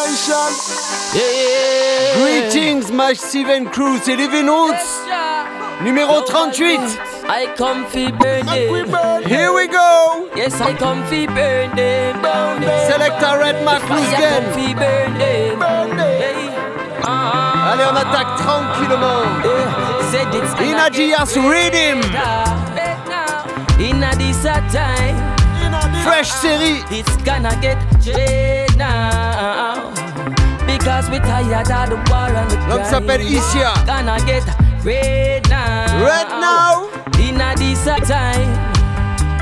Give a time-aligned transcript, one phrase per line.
[0.00, 0.52] Generation.
[1.14, 2.22] Yeah.
[2.22, 5.00] Greetings, Massive and Crew, c'est Living Roots.
[5.82, 6.80] Numéro 38.
[7.28, 9.24] I come fi burn them.
[9.26, 10.28] Here we go.
[10.36, 12.62] Yes, I come fi burn them down.
[12.88, 13.78] Selecta Red I
[14.54, 15.56] fi burn them.
[15.98, 16.50] Hey.
[17.04, 17.72] Ah.
[17.72, 19.24] Allez, on attaque tranquillement.
[19.44, 20.62] Yeah.
[20.62, 22.00] Inna Gias Rhythm.
[23.78, 25.30] Inna this a time.
[26.02, 26.82] Fresh série.
[26.90, 27.78] It's gonna get
[28.76, 29.89] now.
[30.80, 32.56] Because we tired of the war and the
[32.88, 33.72] s'appelle Isia.
[33.86, 34.44] Gonna get
[34.84, 36.02] red now.
[36.04, 36.88] Red now.
[37.60, 38.48] This a time.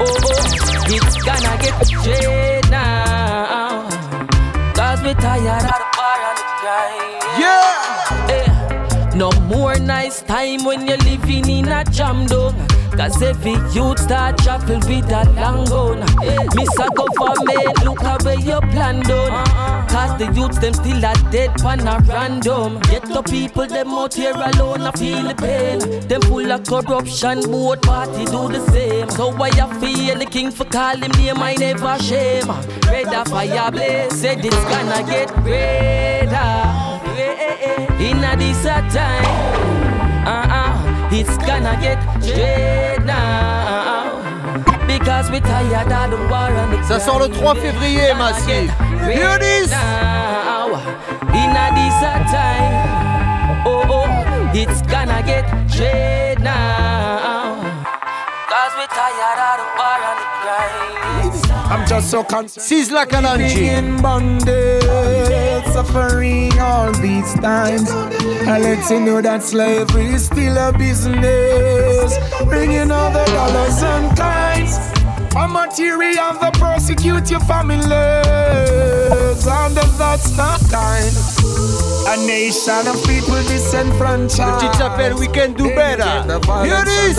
[0.00, 3.88] Oh, oh, it's gonna get straight now.
[4.74, 7.22] Cause we tired of the war and the crime.
[7.38, 8.34] Yeah.
[8.34, 12.56] Eh, No more nice time when you're living in a jam dome.
[12.98, 16.00] Cause every youth start travel with a long gun.
[16.56, 19.30] Miss a government, look how where your plan done.
[19.30, 19.86] Uh-huh.
[19.88, 22.80] Cause the youths them still a dead pan a random.
[22.90, 26.08] Get the people them out here alone, I feel the pain.
[26.08, 29.08] Them full of corruption, both party do the same.
[29.10, 32.48] So why I feel the king for call him name, I never shame.
[32.88, 35.30] Red a fire blaze, said it's gonna get.
[38.00, 39.77] Inna this a time, uh-uh,
[41.10, 44.22] it's gonna get straight now.
[44.86, 48.70] Because we tired of the war and the Ça sort le 3 février, Massive.
[49.06, 49.70] Here it is.
[49.70, 50.78] now.
[51.34, 55.44] Inna this a time, oh oh, it's gonna get
[56.40, 57.60] now.
[58.48, 61.70] Cause we tired of the war and the crime.
[61.70, 62.66] I'm just so concerned.
[62.66, 63.68] Sizzla Kalanji.
[65.84, 67.88] Suffering all these times.
[68.52, 74.16] I let you know that slavery is still a business, bringing all the dollars and
[74.16, 74.74] kinds.
[75.36, 77.86] A material that persecute your families,
[79.46, 81.14] and that's not kind.
[82.08, 84.60] A nation of people disenfranchised.
[84.60, 86.26] Titre s'appelle We Can Do Better.
[86.64, 87.16] Here it is.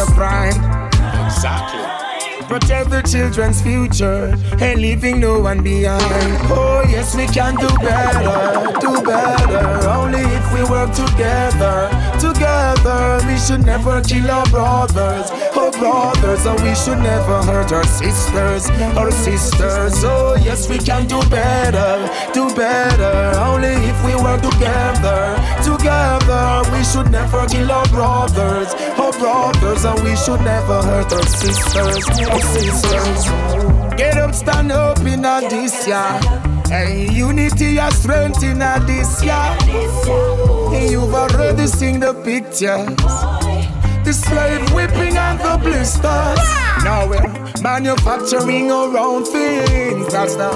[2.50, 6.02] Protect the children's future and leaving no one behind.
[6.50, 9.88] Oh, yes, we can do better, do better.
[9.88, 12.09] Only if we work together.
[12.20, 17.86] Together, we should never kill our brothers, oh brothers, and we should never hurt our
[17.86, 20.04] sisters, our sisters.
[20.04, 23.40] Oh, yes, we can do better, do better.
[23.40, 25.40] Only if we work together.
[25.64, 31.26] Together, we should never kill our brothers, oh brothers, and we should never hurt our
[31.26, 33.26] sisters, our sisters.
[33.96, 36.59] Get up, stand up in this year.
[36.70, 39.58] Hey, unity and strength in this year.
[40.92, 43.59] You've already seen the pictures.
[44.10, 46.02] The slave whipping and the blisters.
[46.04, 46.82] Ah!
[46.84, 47.22] Now we're
[47.62, 50.12] manufacturing around things.
[50.12, 50.50] That's the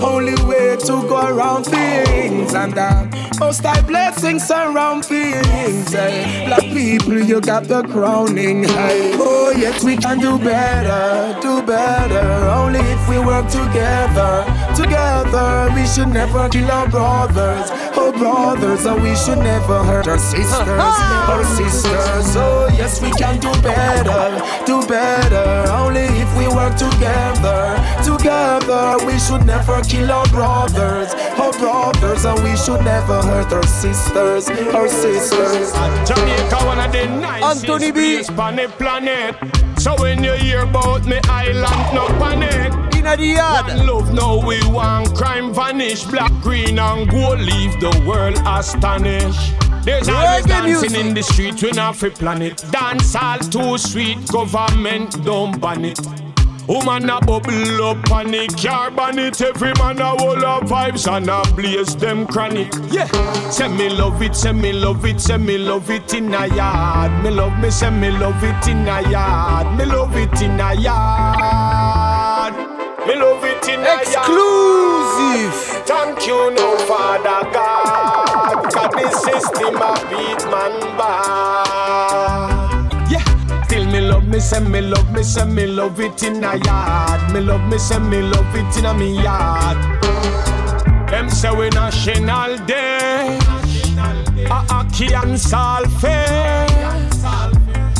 [0.00, 2.54] only way to go around things.
[2.54, 5.92] And the most high blessings surround things.
[5.92, 8.62] Hey, black people, you got the crowning.
[8.62, 12.28] Hey, oh, yes, we can do better, do better.
[12.60, 14.46] Only if we work together.
[14.76, 17.72] Together, we should never kill our brothers.
[17.94, 20.52] Oh, brothers, and we should never hurt our sisters.
[21.30, 25.70] Our oh, sisters, oh, yes, we can do better, do better.
[25.70, 27.78] Only if we work together.
[28.04, 31.14] Together, we should never kill our brothers.
[31.38, 34.48] Our brothers, and we should never hurt our sisters.
[34.50, 35.72] Our sisters.
[36.08, 38.00] Jamaica, one of the nicest Anthony B.
[38.16, 39.36] place on the planet.
[39.78, 42.89] So when you hear about me island, no panic.
[43.00, 43.66] Inna the yard.
[43.66, 46.04] One love, now we want crime vanish.
[46.04, 49.54] Black, green, and gold leave the world astonished.
[49.86, 51.06] There's always dancing music.
[51.06, 52.62] in the street, we not free planet.
[52.70, 55.98] Dance all too sweet, government don't ban it.
[56.68, 61.28] Woman a bubble up on the carbon it Every man a whole of vibes and
[61.28, 63.10] a blaze them chronic Yeah,
[63.50, 67.24] say me love it, say me love it, say me love it in a yard
[67.24, 70.74] Me love me, say me love it in a yard Me love it in a
[70.74, 71.89] yard
[73.10, 75.52] Me love it in Exclusive.
[75.84, 78.72] Thank you no Father God.
[78.72, 82.60] Cause the system a beat man bad
[83.10, 83.24] Yeah.
[83.64, 87.32] Still me love me say me love me say me love it in a yard.
[87.32, 89.76] Me love me say me love it in a me yard.
[91.10, 93.40] Them say we national day.
[94.46, 96.59] A Aki and Salfe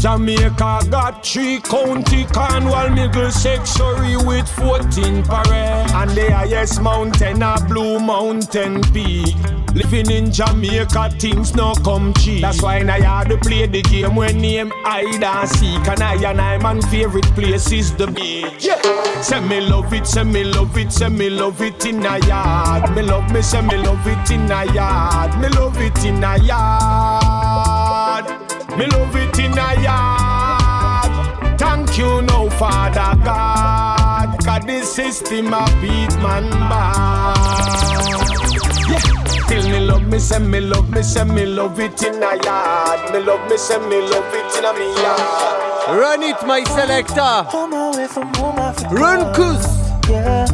[0.00, 5.90] Jamaica got three county, Cornwall, Middlesex, Surrey with 14 parade.
[5.92, 9.36] And the highest mountain, a Blue Mountain Peak.
[9.74, 12.40] Living in Jamaica, things no come cheap.
[12.40, 15.86] That's why I had to play the game when name hide and seek.
[15.86, 18.64] And I and I man favorite place is the beach.
[18.64, 18.80] Yeah.
[19.20, 22.96] Say me love it, say me love it, say me love it in a yard.
[22.96, 25.38] Me love me, say me love it in a yard.
[25.38, 27.79] Me love it in a yard.
[28.80, 31.58] Me love it in a yard.
[31.58, 34.38] Thank you, no Father God.
[34.42, 37.36] Cause this system a beat man bad.
[38.88, 39.44] Yeah.
[39.48, 43.12] Till me love me, say me love me, say me love it in a yard.
[43.12, 46.00] Me love me, say me love it in a me yard.
[46.00, 47.50] Run it, my selector.
[47.50, 48.56] Home away from home,
[48.96, 49.90] Run, Kus.
[50.08, 50.46] Yeah,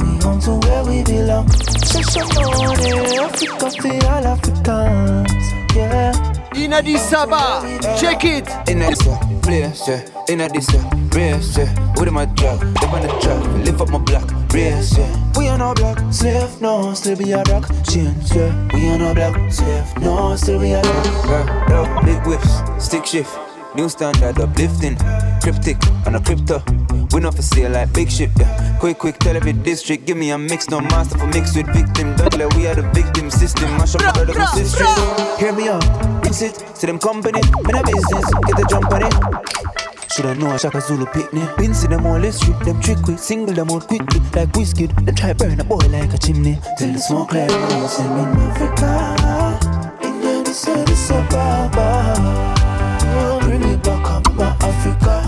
[0.00, 1.48] we to where we belong.
[1.48, 5.76] Eh, Africa for all Africans.
[5.76, 6.39] Yeah.
[6.54, 7.62] In Addis Ababa.
[7.98, 8.48] Check it.
[8.68, 8.90] In a
[9.40, 10.04] place, yeah.
[10.28, 10.90] In a this, yeah.
[11.14, 11.94] Race, yeah.
[11.96, 14.28] With my drug, live on the track, lift up my block.
[14.52, 15.32] Race, yeah.
[15.36, 17.68] We on our block, slave, no, still be a rock.
[17.84, 18.68] Change, yeah.
[18.74, 21.06] We on our block, slave, no, still be a rock.
[21.26, 22.02] Yeah, yeah.
[22.04, 23.36] Big whips, stick shift,
[23.74, 24.96] new standard uplifting.
[25.40, 26.62] Cryptic on a crypto.
[27.12, 28.78] We not for sale like big shit, yeah.
[28.78, 32.14] Quick, quick, tell every district, give me a mix, no master for mix with victim.
[32.16, 34.84] Don't let we are the victim system, mash up brother sister.
[35.38, 35.84] Hear me out,
[36.22, 39.14] mix it to them company, in a business, get the jump on it.
[40.12, 41.56] Shoulda know a Shaka Zulu picnic.
[41.56, 43.18] Been see them all, let's strip them trick quick.
[43.18, 44.86] Single them out quickly, like whiskey.
[44.86, 46.58] Then try burn a boy like a chimney.
[46.78, 49.58] Till the smoke clear, I'm in Africa.
[50.02, 50.94] In the city.
[53.02, 55.19] Oh, Bring me back up, my Africa.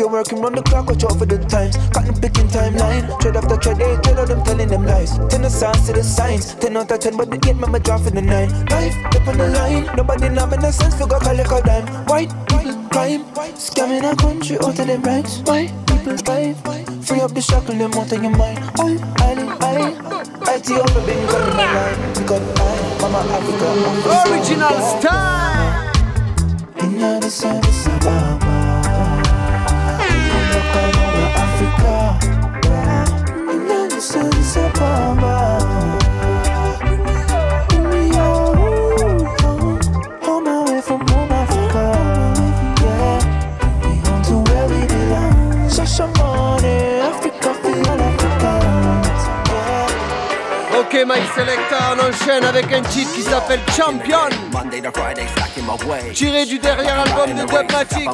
[0.00, 1.76] You're working round the clock, watch out for the times.
[1.92, 3.04] Cotton picking timeline.
[3.20, 5.18] Tread after tread, eh, they tread out them telling them lies.
[5.28, 6.54] Ten the signs to the signs.
[6.54, 8.48] Ten out of ten, but the eight, mama drop for the nine.
[8.72, 9.84] Life, up on the line.
[9.96, 10.94] Nobody now make no sense.
[10.96, 11.86] Figure collect a dime.
[12.06, 13.24] White people crime.
[13.60, 15.40] Scamming a country out of them rights.
[15.44, 16.56] White people fight.
[17.04, 18.58] Free up the shackle, them out of your mind.
[18.80, 20.56] I, I, I.
[20.56, 22.14] Ethiopia been coming alive.
[22.16, 22.72] Because I,
[23.04, 24.32] Mama Africa, Africa.
[24.32, 25.92] Original style.
[26.80, 28.49] In Addis Addis Ababa.
[52.50, 54.28] Avec un titre qui s'appelle Champion.
[54.52, 56.12] Monday to Friday, stacking my way.
[56.12, 58.06] Tiré du dernier album de Dubmatix.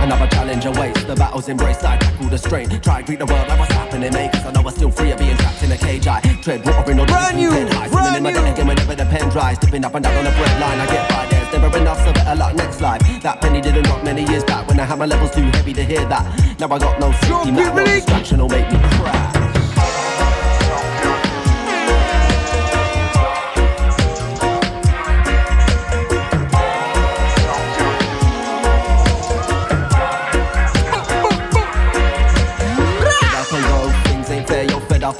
[0.00, 0.06] My boots get bang into shape.
[0.06, 1.04] Another challenge awaits.
[1.04, 1.84] The battle's embraced.
[1.84, 2.68] I tackle the strain.
[2.80, 4.32] Try to greet the world like what's happening, mate.
[4.32, 6.06] Cause I know I'm still free of being trapped in a cage.
[6.06, 7.88] I tread water in all Brand new, high.
[7.88, 8.36] brand in my new.
[8.36, 9.58] deck again whenever the pen dries.
[9.58, 10.80] Dipping up and down on the bread line.
[10.80, 11.26] I get by.
[11.26, 13.00] There's never enough, so better luck next life.
[13.22, 15.84] That penny didn't drop many years back when I had my levels too heavy to
[15.84, 16.24] hear that.
[16.60, 19.27] Now I got no safety net, no distraction will make me cry.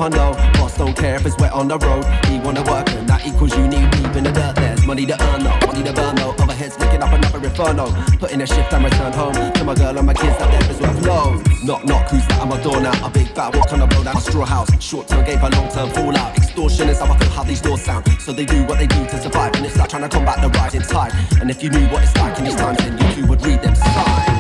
[0.09, 0.33] I know.
[0.55, 2.05] Boss don't care if it's wet on the road.
[2.27, 4.57] He wanna work, and that equals you need deep in the dirt.
[4.57, 6.33] There's money to earn, no money to burn, no.
[6.33, 7.93] Overheads licking up another inferno.
[8.17, 9.35] Put in a shift and return home.
[9.35, 11.63] To my girl and my kids, that death is worth loads.
[11.63, 12.41] Knock, knock, who's that?
[12.41, 13.07] I'm a door now.
[13.07, 14.71] A big fat walk on a blow down a straw house.
[14.83, 16.37] Short term gave a long term fallout.
[16.39, 18.09] Extortion is how I feel how these doors sound.
[18.19, 19.55] So they do what they do to survive.
[19.57, 21.13] And it's like trying to combat the rising tide.
[21.39, 23.61] And if you knew what it's like in these times, then you too would read
[23.61, 24.38] them signs.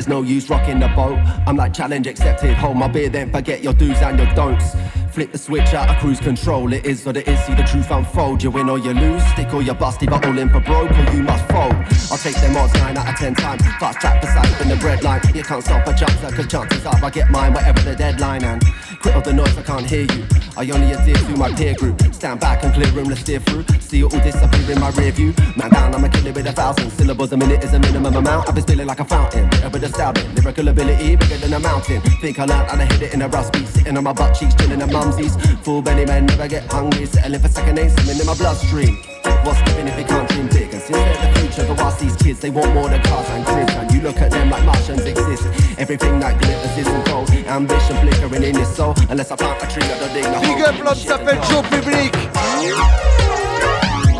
[0.00, 1.18] There's no use rocking the boat.
[1.46, 4.74] I'm like challenge accepted, hold my beer, then forget your do's and your don'ts.
[5.12, 7.90] Flip the switch out of cruise control, it is what it is, see the truth
[7.90, 8.42] unfold.
[8.42, 11.12] You win or you lose, stick or you bust, either all in for broke or
[11.12, 11.74] you must fold.
[12.10, 15.04] I'll take them odds 9 out of 10 times, fast track beside in the bread
[15.04, 15.20] line.
[15.34, 18.42] You can't stop a jumper, cause chances are I get mine, whatever the deadline.
[18.42, 18.62] And
[19.00, 20.26] Quit all the noise, I can't hear you.
[20.58, 21.98] I only adhere to my peer group.
[22.12, 23.64] Stand back and clear room to steer through.
[23.80, 25.32] See it all disappear in my rear view.
[25.56, 27.32] Man down, I'm a killer with a thousand syllables.
[27.32, 28.46] A minute is a minimum amount.
[28.46, 29.48] I've been spilling like a fountain.
[29.64, 30.34] A bit of stabbing.
[30.34, 32.02] Lyrical ability bigger than a mountain.
[32.20, 33.68] Think I learned and I hit it in a rust beat.
[33.68, 35.34] Sitting on my butt cheeks, chilling at mumsies.
[35.64, 37.06] Full belly men never get hungry.
[37.06, 38.98] Settling for second names, swimming in my bloodstream.
[39.44, 40.69] What's giving if it can't dream big?
[40.90, 43.72] Since they're the future, go ask these kids, they want more than cars and cribs.
[43.74, 45.46] And you look at them like Martians exist.
[45.78, 47.30] Everything that glitters isn't gold.
[47.30, 48.94] Ambition flickering in his soul.
[49.08, 52.12] Unless I plant a tree, I don't dig the Big up, l'homme s'appelle Joe Public.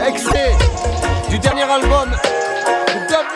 [0.06, 0.54] Extrait
[1.28, 2.10] du dernier album
[3.08, 3.26] Dub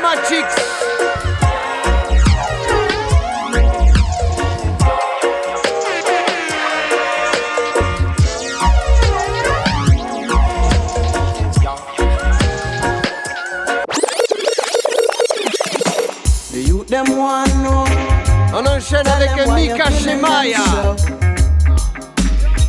[18.85, 20.59] Enchaîne avec Micah Shemaiah.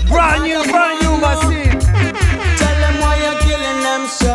[0.07, 1.77] Brand new, brand new, massive.
[2.57, 4.33] Tell them why you're killing them so.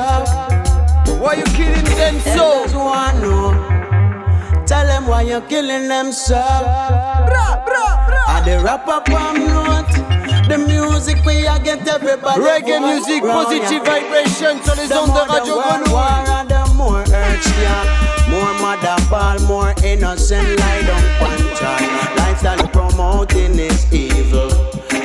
[1.18, 2.66] Why you killing them so?
[4.66, 6.34] Tell them why you're killing them so.
[6.34, 8.25] Bra, bra, bra.
[8.28, 10.49] I the rap up on note.
[10.50, 12.42] The music we a get everybody.
[12.42, 13.94] Reggae music, positive ya.
[13.94, 15.92] vibration sur les The ondes de more the Radio world Grenouille.
[15.92, 18.19] war and the more urge yeah.
[18.30, 21.76] More mother ball, more innocent lie down puncher.
[22.16, 24.50] Lifestyle promoting is evil.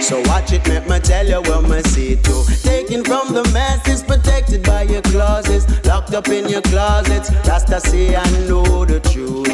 [0.02, 2.44] So watch it, make me tell you what me see too.
[2.62, 7.32] Taken from the masses, protected by your clauses, locked up in your closets.
[7.48, 9.48] Rasta see and know the truth.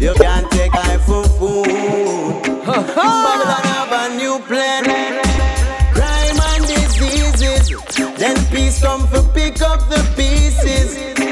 [0.00, 1.64] You can't take I for fool.
[2.64, 4.84] Babylon have a new plan.
[5.92, 7.68] Crime and diseases.
[8.18, 11.29] Then peace come for pick up the pieces.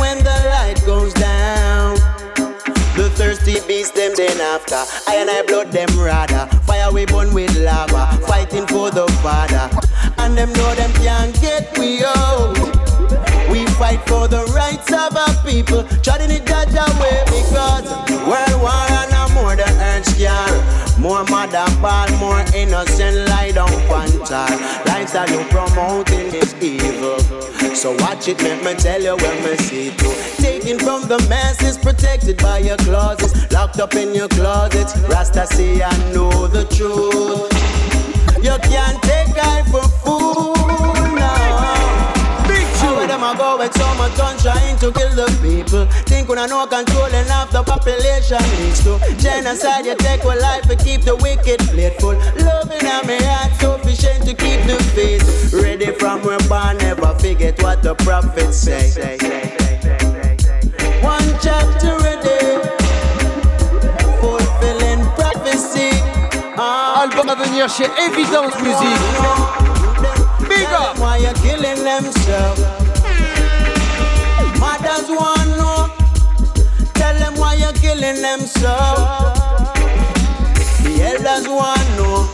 [0.00, 1.94] When the light goes down,
[2.96, 4.80] the thirsty beast them then after.
[5.06, 6.46] I and I blood them rather.
[6.64, 8.16] Fire we burn with lava.
[8.26, 9.68] Fighting for the father.
[10.18, 12.56] And them know them can't get we out.
[13.50, 17.84] We fight for the rights of our people, treading it judge that way because
[18.28, 21.00] world war and a more the earth scar.
[21.00, 24.46] More mother ball, more innocent lie down panther.
[24.86, 27.18] Lifestyle you promoting is evil.
[27.74, 30.12] So watch it, let me tell you when me see too.
[30.42, 34.96] Taken from the masses, protected by your clauses, locked up in your closets.
[35.08, 37.69] Rasta see I know the truth.
[44.92, 45.86] To kill the people?
[46.06, 49.86] Think when I know controlling the population leads to genocide.
[49.86, 52.14] You take a life to keep the wicked playful.
[52.44, 55.52] Loving on me heart sufficient to keep the faith.
[55.52, 58.90] Ready from where born, never forget what the prophets say.
[61.02, 62.60] One chapter a day,
[64.20, 65.90] fulfilling prophecy.
[66.56, 67.02] Ah.
[67.02, 68.98] Album à venir chez Evidence Music.
[70.48, 70.98] Big up.
[70.98, 72.89] why you're killing themselves.
[75.10, 75.88] Mothers want know.
[76.94, 79.00] Tell them why you're killing themselves.
[80.82, 82.28] The elders want know.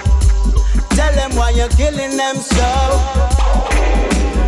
[0.91, 3.03] Tell them why you're killing themselves.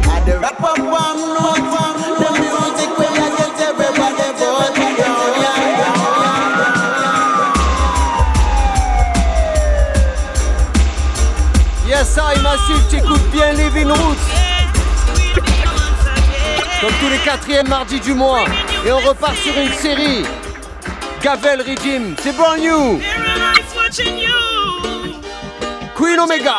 [0.08, 1.70] At the wrap up one note,
[2.18, 3.14] the music get.
[4.98, 5.96] Yeah, yeah, yeah.
[11.86, 14.37] Yes, I, Massive, t'écoutes bien Living Roots.
[16.80, 18.44] Comme tous les quatrièmes mardis du mois.
[18.86, 20.22] Et on repart sur une série.
[21.20, 23.00] Gavel Regime, c'est brand new.
[25.96, 26.58] Queen Omega.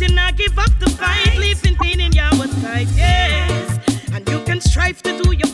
[0.00, 1.36] You not give up the fight.
[1.38, 2.30] Living clean in your
[2.62, 3.78] sight, yes.
[4.12, 5.48] And you can strive to do your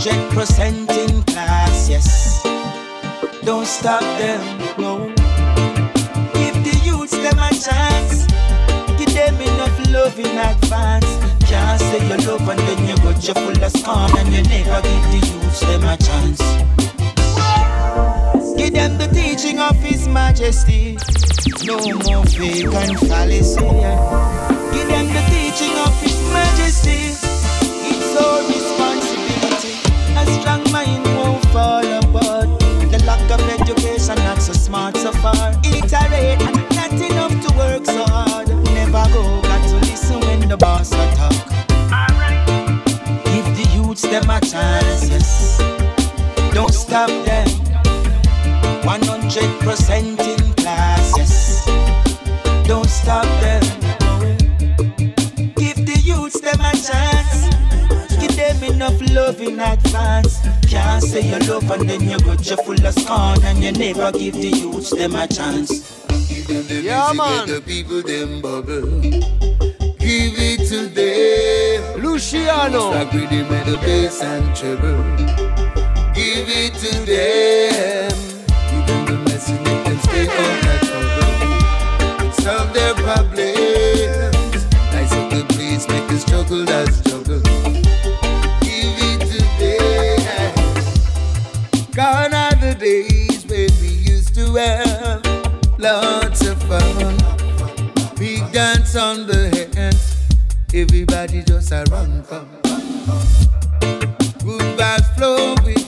[0.00, 2.42] hundred percent in class, yes.
[3.44, 4.40] Don't stop them,
[4.78, 5.08] no.
[6.32, 8.26] Give the youths them a chance.
[8.96, 11.04] Give them enough love in advance.
[11.44, 14.80] Can't say your love and then you got your full of scorn and you never
[14.80, 16.40] give the youths them a chance.
[18.56, 20.96] Give them the teaching of His Majesty.
[21.66, 23.60] No more fake and fallacy.
[24.72, 27.12] Give them the teaching of His Majesty.
[27.90, 28.59] It's all
[30.38, 32.48] strong mind won't fall apart.
[32.90, 35.52] The lack of education, not so smart so far.
[35.64, 36.40] Iterate,
[36.74, 38.48] not enough to work so hard.
[38.74, 41.34] Never go, got to listen when the boss will talk.
[41.92, 42.46] Alright.
[43.24, 45.58] Give the youths them a chance, yes.
[46.52, 47.48] Don't stop them.
[48.82, 50.09] 100%
[59.60, 60.38] advance.
[60.68, 64.10] Can't say you love and then you got your full of scorn and you never
[64.12, 66.00] give the youths them a chance.
[66.28, 67.46] Give them the yeah, man.
[67.46, 69.00] the people them bubble.
[69.98, 72.02] Give it to them.
[72.02, 72.90] Luciano.
[72.90, 75.04] Stop with the bass and treble.
[76.14, 78.12] Give it to them.
[78.70, 82.32] Give them the message, make them stay on that trouble.
[82.42, 84.66] Solve their problems.
[84.92, 86.89] Nice of the please, make the struggle that
[99.00, 100.28] on the hands.
[100.74, 102.48] Everybody just a run come.
[104.44, 105.79] Good vibes flowing.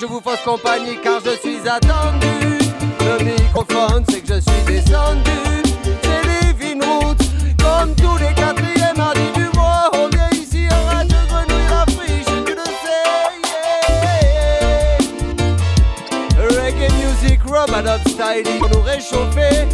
[0.00, 2.58] je vous fasse compagnie car je suis attendu.
[3.00, 5.30] Le microphone, c'est que je suis descendu.
[6.02, 7.24] C'est Living Roots,
[7.58, 9.90] comme tous les quatrièmes mardis du mois.
[9.94, 13.08] On vient ici en rate de grenouille la friche, tu le sais.
[16.38, 16.48] Yeah.
[16.48, 19.66] Reggae music, rum and up style, pour nous réchauffer.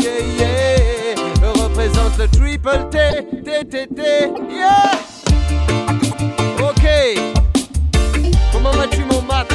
[0.00, 1.14] Yeah, yeah.
[1.62, 2.98] Représente le triple T,
[3.44, 4.02] T, T, T,
[4.50, 5.09] yeah.
[8.80, 9.46] Vas-tu, mon mat?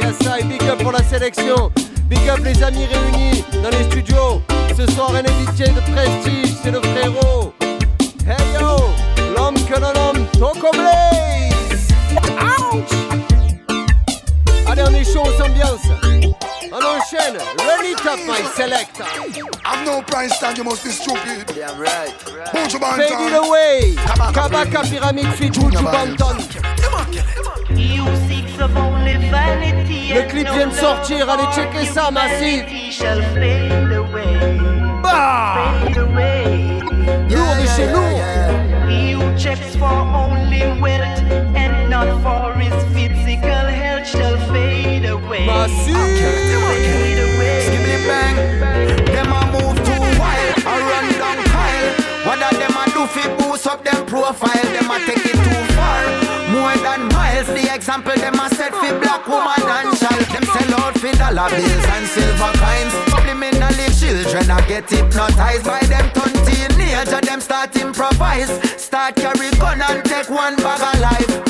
[0.00, 1.72] Yes, I big up pour la sélection.
[2.08, 4.40] Big up les amis réunis dans les studios.
[4.76, 7.52] Ce soir, un invité de prestige, c'est le frérot.
[8.24, 8.76] Hey yo,
[9.34, 11.88] l'homme que l'on nomme Toco Blaze.
[12.72, 12.92] Ouch!
[14.68, 16.07] Allez, on est chaud, on s'ambiance.
[17.10, 17.38] On enchaîne.
[17.66, 19.04] Ready top, my selector.
[19.64, 21.46] I'm no price tag, you must be stupid.
[21.54, 22.12] Damn right.
[22.52, 23.94] Buju Fade it away.
[23.96, 26.38] Kabaka Pyramid Fit Buju Banton?
[27.76, 32.64] You seek of only vanity Le and clip vient de sortir, allez checker ça, massif.
[32.66, 34.58] humanity shall fade away,
[35.02, 35.84] Bah!
[37.30, 38.18] Lourd de chez lourd.
[39.78, 41.22] For only wealth
[41.54, 44.77] and not for his physical health shall fade
[45.46, 47.18] away.
[47.18, 47.60] Away.
[47.64, 48.36] Skibbly bang.
[49.14, 51.90] Them a move too wild, a run down Kyle.
[52.26, 54.66] What a them a do fi boost up them profile?
[54.74, 55.67] Them a take it too
[56.58, 57.46] more than miles.
[57.46, 60.26] The example them a set fi black woman and child.
[60.34, 62.94] Them sell out fi dollar bills and silver coins.
[63.10, 67.20] Subliminally children a get hypnotized by them turn teenager.
[67.20, 71.48] Them start improvise, start carry gun and take one bag of life.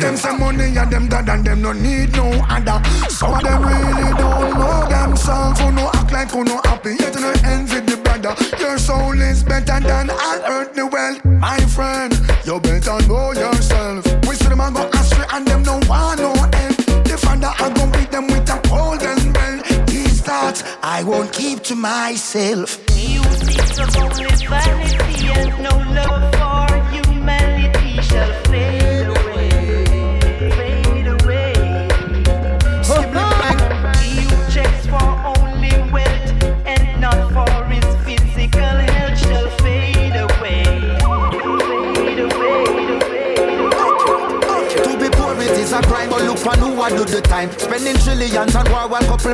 [0.00, 2.80] Them say money and them dad and them no need no other.
[3.10, 5.60] Some of them really don't know themselves.
[5.60, 8.34] Who no act like who no happy, yet no envy the brother.
[8.58, 11.22] Your soul is better than all earthly wealth.
[11.24, 12.14] My friend,
[12.46, 13.29] you better know
[21.80, 22.78] myself.
[22.88, 25.09] Seeks of only vanity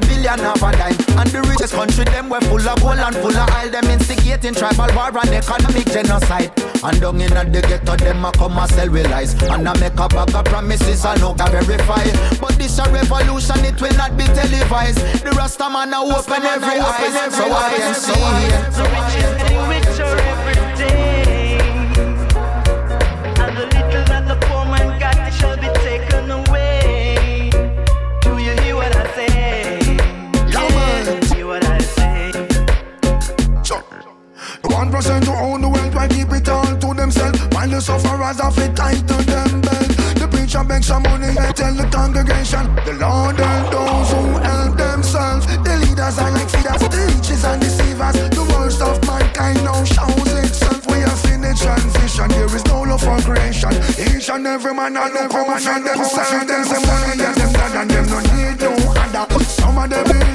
[0.00, 0.96] billion half a dime.
[1.18, 3.70] And the richest country, them were full of gold and full of oil.
[3.70, 6.52] Them instigating tribal war and economic genocide.
[6.82, 9.34] And down in the ghetto, them a come and sell with lies.
[9.48, 12.04] And I make a bag of promises I no can verify.
[12.40, 15.00] But this a revolution, it will not be televised.
[15.24, 18.12] The Rasta man a open every eye, so I can see.
[18.76, 21.15] The rich is getting richer every day.
[37.86, 39.90] Sufferers have it tight to them belt.
[40.18, 42.66] The preacher begs some money, they tell the congregation.
[42.82, 45.46] The Lord help those who help themselves.
[45.46, 48.16] The leaders are like feeders, the riches and deceivers.
[48.34, 50.82] The worst of mankind now shows itself.
[50.90, 53.70] We are in the transition, there is no love for creation.
[54.02, 56.42] Each and every man and every man and themselves.
[56.42, 58.96] Them say money, them, them, dad, and them no need no
[59.86, 60.25] of them really don't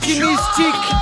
[0.00, 0.18] tube
[0.56, 0.93] de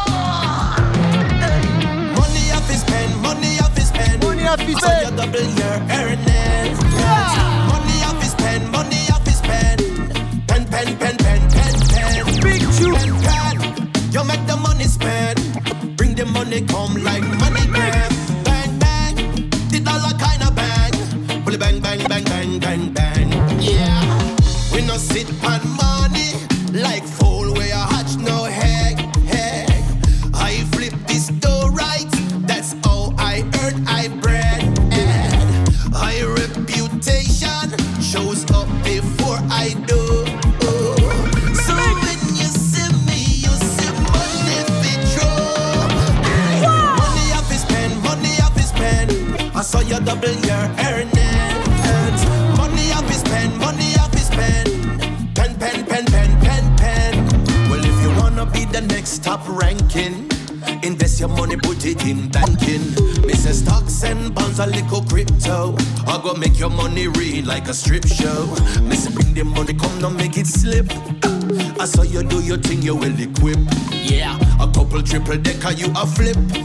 [75.79, 76.62] you a flip.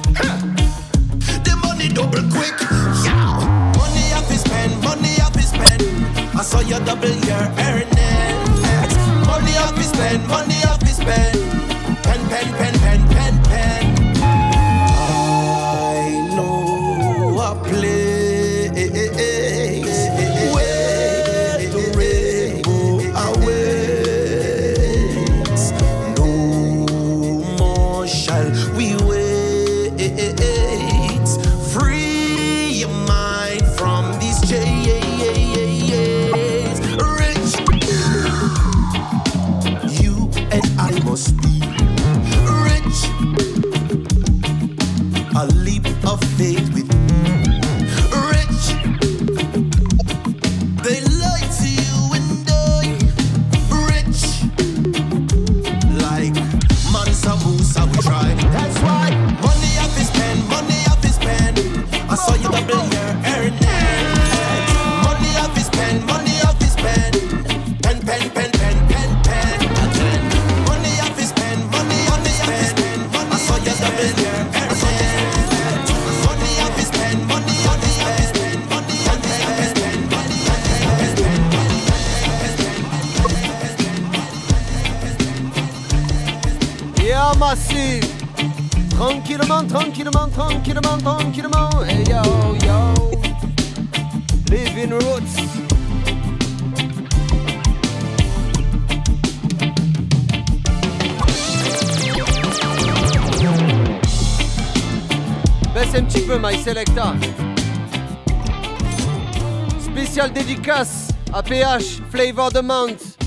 [111.67, 113.17] Flavor the Month.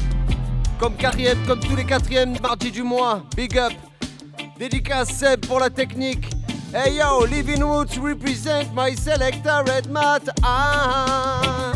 [0.79, 3.21] Comme quatrième, comme tous les quatrièmes mardis du mois.
[3.37, 3.73] Big up.
[4.59, 6.25] Dédicace Seb pour la technique.
[6.73, 10.31] Hey yo, Living Roots represent my selector Red Mat.
[10.43, 11.73] Ah.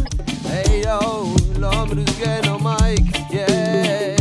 [0.46, 3.14] Hey yo, l'homme du gain mic.
[3.30, 4.16] Yeah.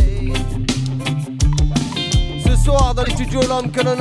[2.44, 3.96] Ce soir dans les studios, l'homme que l'on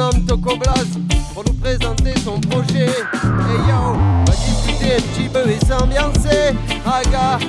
[1.34, 2.89] pour nous présenter son projet.
[2.89, 3.95] Hey yo,
[4.27, 6.53] va discuter un petit peu et s'ambiancer.
[6.86, 7.39] Aga.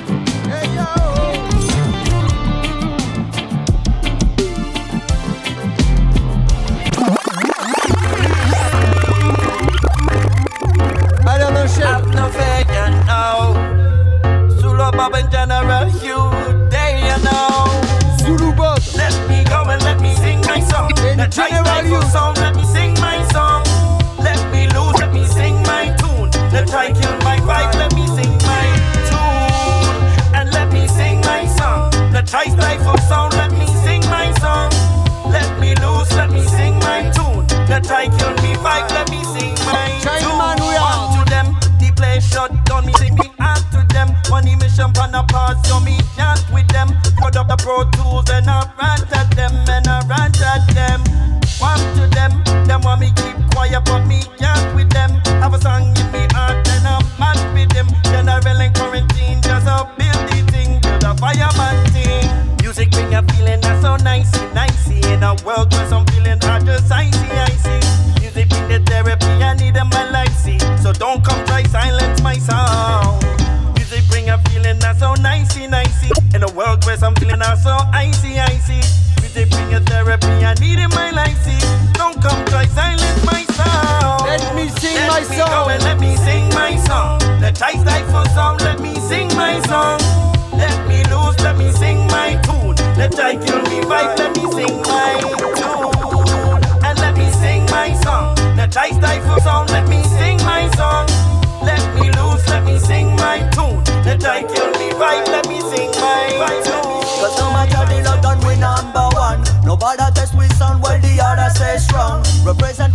[0.47, 0.85] Hey yo.
[11.27, 12.15] Allez, on enchaîne.
[12.15, 14.59] No faith, you know.
[14.59, 16.29] Sula Bob and General Hugh,
[16.69, 17.65] there you know.
[18.19, 18.79] Zulu Bob.
[18.95, 20.91] Let me go and let me sing my song.
[21.17, 22.01] Let General Hugh.
[22.11, 23.34] song, let me sing my song.
[37.91, 40.37] I kill me vibe, let me sing my China tune.
[40.37, 41.13] man, we are.
[41.13, 44.09] To them, the place shut down, me sing me out to them.
[44.29, 46.89] Money mission pan a pass, so me can't with them.
[47.21, 51.01] Put up the pro tools and I rant at them, and I rant at them.
[51.61, 52.31] One to them,
[52.65, 55.11] them want me keep quiet, but me can't with them.
[55.41, 57.87] Have a song in me heart, then I'm mad with them.
[58.09, 62.25] General in quarantine, just a build the thing, build a fireman thing.
[62.61, 66.05] Music bring a feeling that's so nice, nice in a world where some
[77.35, 78.81] some feeling are so icy, icy.
[79.33, 81.59] Bring a therapy I need in my life, see.
[81.93, 84.21] Don't come try silence my sound.
[84.23, 85.49] Let me sing Let my me song.
[85.49, 87.19] Go and let me sing my song.
[87.41, 89.99] Let I stifle sound, let me sing my song.
[90.53, 92.75] Let me lose, let me sing my tune.
[92.95, 95.19] Let I kill me vibe, let me sing my
[95.59, 96.63] tune.
[96.85, 98.35] And let me sing my song.
[98.55, 101.07] Let I stifle sound, let me sing my song.
[101.61, 103.83] Let me lose, let me sing my tune.
[104.05, 106.74] Let I kill me vibe, let me sing my tune.
[109.65, 112.23] Nobody test we sound while the other say strong.
[112.45, 112.94] Represent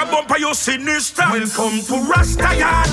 [0.00, 1.22] a bumper, you sinister.
[1.30, 2.88] Welcome to Rasta Yard.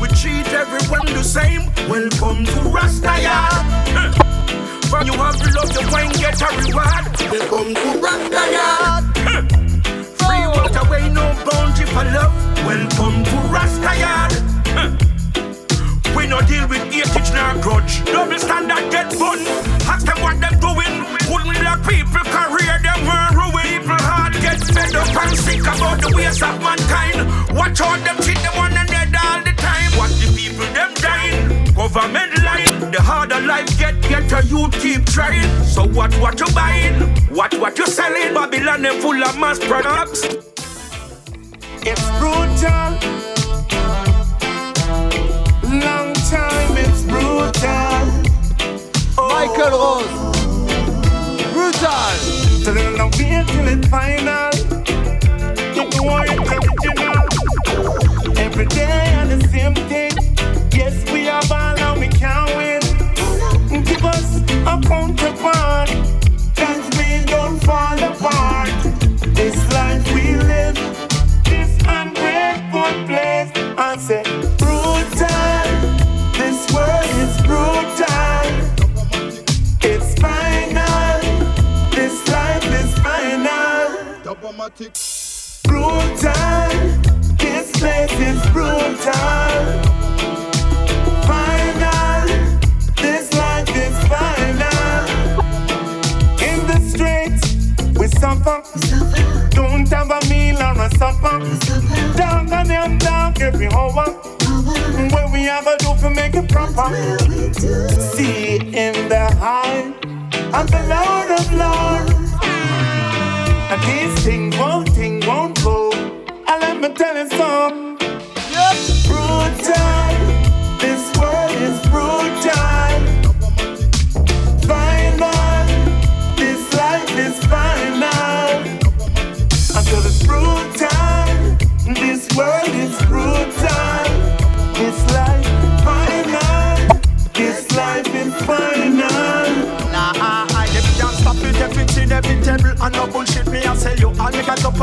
[0.00, 1.72] We treat everyone the same.
[1.88, 4.14] Welcome to Rasta Yard.
[4.90, 7.04] From you have love, you won't get a reward.
[7.32, 9.04] Welcome to Rasta Yard.
[10.20, 12.34] Free water, way no boundary for love.
[12.66, 14.32] Welcome to Rasta Yard.
[16.14, 18.04] We no deal with hate nor grudge.
[18.04, 19.38] Double standard get fun.
[19.88, 20.94] Ask them what them doing.
[21.32, 23.55] Wouldn't let people career them were ruin.
[24.56, 27.56] People hard get fed up and sick about the ways of mankind.
[27.56, 29.98] Watch out them treat them one another all the time.
[29.98, 31.74] Watch the people them dying.
[31.74, 32.90] Government line.
[32.90, 35.64] The harder life get, get a youth keep trying.
[35.64, 37.00] So what what you buying?
[37.28, 38.34] What what you selling?
[38.34, 40.24] Babylon them full of mass products.
[41.84, 42.96] It's brutal.
[45.68, 48.26] Long time it's brutal.
[49.16, 50.35] Michael Rose.
[52.66, 54.50] So there's no wait till it's final.
[58.36, 60.10] Every day the same thing.
[60.72, 62.80] Yes, we have all and we can't win.
[63.84, 65.35] Give us a counterpart.
[84.66, 84.82] Brutal.
[87.38, 88.96] This place is brutal.
[91.22, 92.26] Final.
[92.96, 95.06] This life is final.
[96.42, 97.44] In the streets,
[97.96, 98.64] we suffer.
[99.50, 101.38] Don't have a meal or a supper.
[102.16, 103.92] Dog and them dog every hour.
[105.12, 106.92] What we have to do to make it proper.
[108.16, 109.94] See in the high
[110.52, 112.15] of the Lord of Lords.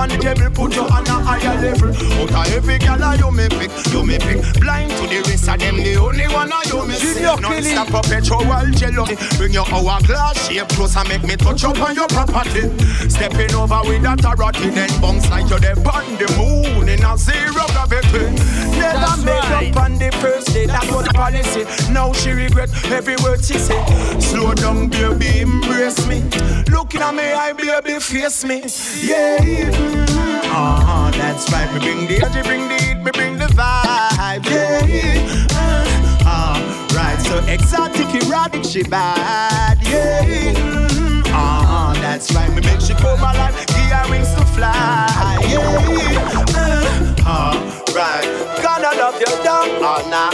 [0.04, 1.89] On the table, put you on a higher level.
[2.20, 5.60] Out of every gal, you me pick, you me pick, blind to the rest of
[5.60, 7.24] them, the only one I you me see.
[7.24, 8.43] Non-stop perpetual
[8.76, 12.68] jealousy, bring your hourglass shape close and make me touch up on your property.
[13.08, 17.18] Stepping over with that authority, then bounce like you're there on the moon in a
[17.18, 18.28] zero gravity.
[18.91, 19.75] That's made right.
[19.75, 21.63] up on the first day, that was policy.
[21.91, 23.79] Now she regret every word she say.
[24.19, 26.21] Slow down, baby, embrace me.
[26.69, 28.63] Looking at me, I baby, face me.
[29.01, 29.38] Yeah,
[30.51, 31.71] uh-huh, that's right.
[31.73, 34.45] Me bring the energy, bring the heat, me bring the vibe.
[34.49, 35.47] Yeah,
[36.25, 36.59] uh,
[36.95, 37.19] right.
[37.21, 39.77] So exotic, erotic, she bad.
[39.88, 40.53] Yeah,
[41.27, 42.49] uh-huh, that's right.
[42.49, 45.38] Me make she come alive, give her wings to fly.
[45.47, 46.53] Yeah,
[47.26, 48.61] uh, uh, right.
[48.61, 50.34] Gonna love you down all night.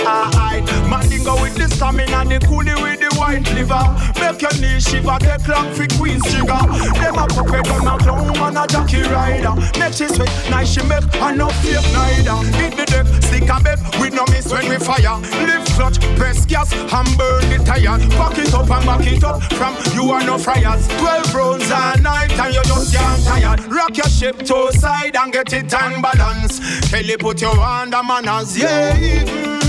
[1.20, 3.84] Mandingo with the stamina, the coolie with the white liver.
[4.20, 6.60] Make your knees shiver, take long for Queen's sugar.
[6.96, 9.56] Them a puppet on a clown man a jockey rider.
[9.80, 12.40] Make she sweat, nice she make, and no fake neither.
[12.58, 15.20] Hit the deck, stick a bed, with no miss when we fire.
[15.46, 17.98] Lift clutch, press gas, and burn the tire.
[18.16, 20.88] Back it up and back it up, from you are no friars.
[21.00, 23.60] Twelve rounds a night and you just can't tired.
[23.72, 26.60] Rock your ship to side and get it and balance.
[26.90, 29.69] Kelly put your under manners, yeah.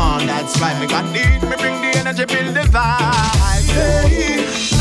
[0.00, 1.42] Uh-huh, that's right, me got it.
[1.42, 3.68] Me bring the energy, build the vibe.
[3.68, 4.78] Yeah.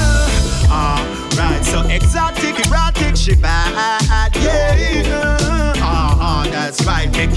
[0.72, 1.04] Uh,
[1.38, 4.34] right, so exotic, erotic, she bad.
[4.38, 5.74] Yeah.
[5.76, 7.36] Uh-huh, that's right, make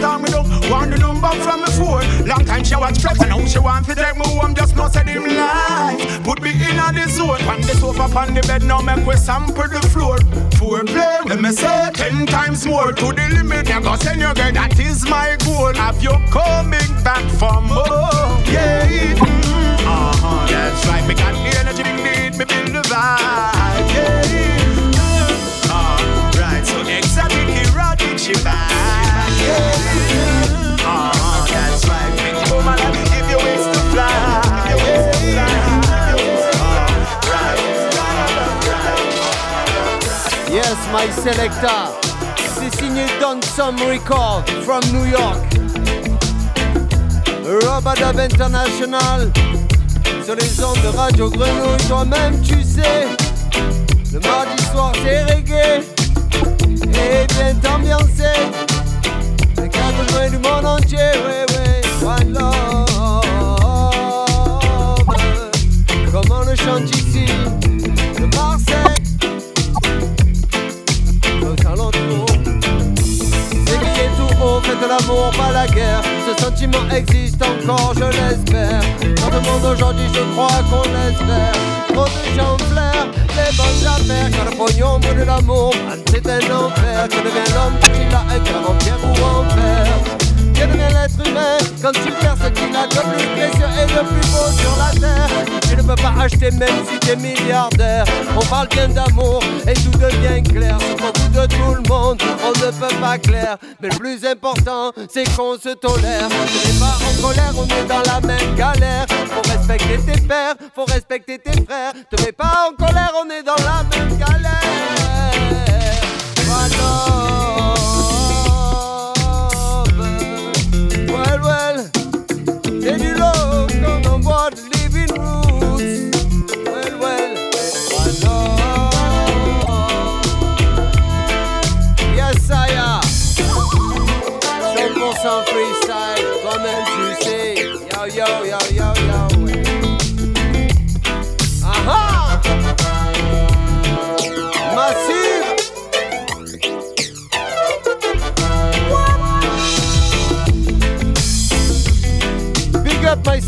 [0.00, 2.26] you Want the number from the phone.
[2.26, 4.54] Long time she watch flex and now she want to take me home.
[4.54, 5.98] Just not say him lie.
[6.22, 7.42] Put me in on the zone.
[7.42, 10.16] On the sofa, on the bed, now make we sample the floor.
[10.56, 13.68] Foreplay, let me say ten times more to the limit.
[13.68, 15.74] Never send your girl, that is my goal.
[15.74, 18.38] Have you coming back for more?
[18.46, 19.18] Yeah.
[19.82, 21.04] Uh-huh, that's right.
[21.08, 23.90] Me got the energy, me need, me build the vibe.
[23.90, 24.30] Yeah.
[25.68, 29.09] Alright, so exotic, erotic, she back.
[40.52, 41.94] Yes, my selector.
[42.58, 45.38] C'est signé Don Some Record from New York.
[47.44, 49.30] Robadab International
[50.24, 51.86] sur les ondes de Radio Grenouille.
[51.88, 53.06] Toi-même, tu sais,
[54.12, 55.82] le mardi soir, c'est reggae
[56.82, 58.69] et bien ambiancé.
[60.00, 61.82] Quatre coins du monde entier, ouais, ouais.
[62.02, 62.54] One love.
[66.10, 67.26] Comme on le chante ici.
[68.18, 69.02] De Marseille.
[71.42, 72.34] Aux alentours.
[73.52, 76.09] Éveillez tout haut, faites l'amour, pas la guerre.
[76.40, 78.80] Sentiment existe encore, je l'espère.
[79.20, 81.52] Dans le monde aujourd'hui, je crois qu'on l'espère.
[81.88, 84.30] Trop de gens flairent les bonnes affaires.
[84.32, 87.08] Quand le pognon brûle l'amour, man, c'est un enfer.
[87.08, 89.86] Que devient l'homme quand il a un cœur en pierre ou en fer?
[90.54, 94.02] Que devient l'être humain quand il perd ce qu'il a de plus précieux et de
[94.08, 95.30] plus beau sur la terre?
[95.68, 98.04] Tu ne peux pas acheter même si t'es milliardaire
[98.36, 101.89] On parle bien d'amour et tout devient clair Sauf au bout de tout le monde,
[101.89, 101.89] on
[102.72, 106.28] peut pas clair Mais le plus important, c'est qu'on se tolère.
[106.28, 109.06] On pas en colère, on est dans la même galère.
[109.08, 111.92] Faut respecter tes pères, faut respecter tes frères.
[112.10, 114.60] Te mets pas en colère, on est dans la même galère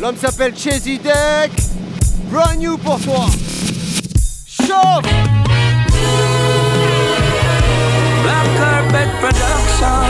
[0.00, 1.50] L'homme s'appelle Chesy Deck
[2.30, 3.26] Brand new pour toi
[4.46, 5.04] Chauffe
[8.22, 10.02] Black carpet production.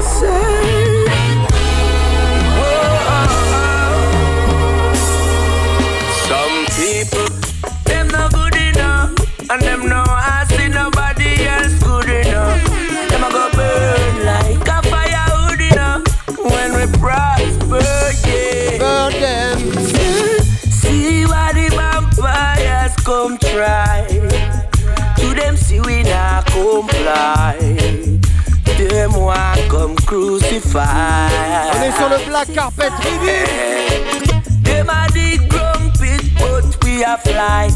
[0.00, 1.06] Say,
[2.56, 2.66] oh,
[3.08, 4.94] oh, oh.
[6.28, 7.28] Some people,
[7.84, 9.10] them no good enough,
[9.50, 10.03] and them no
[23.38, 24.06] come try.
[25.18, 27.56] To them see we not comply.
[28.76, 31.28] Them want come crucify.
[31.74, 33.44] On est sur le black carpet ready
[34.62, 35.06] Them a
[35.48, 37.70] ground pit, but we a fly.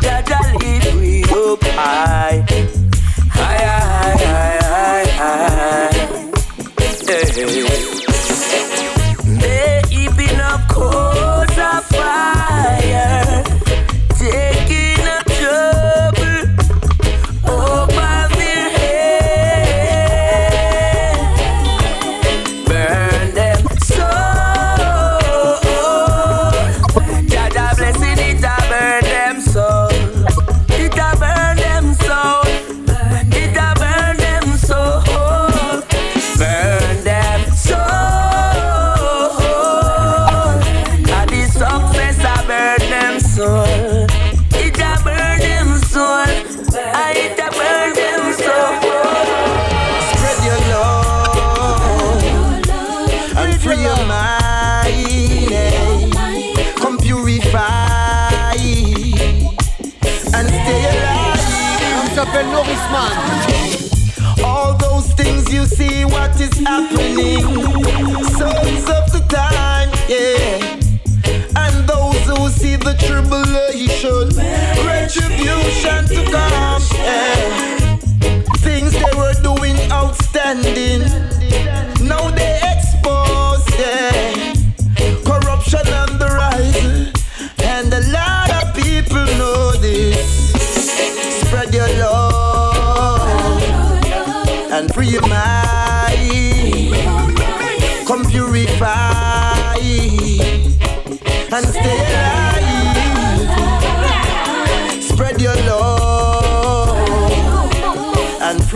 [0.00, 2.44] Jaja lead we up high.
[3.30, 5.96] High, high, high, high, high.
[7.06, 7.95] Hey.
[14.26, 14.55] Taking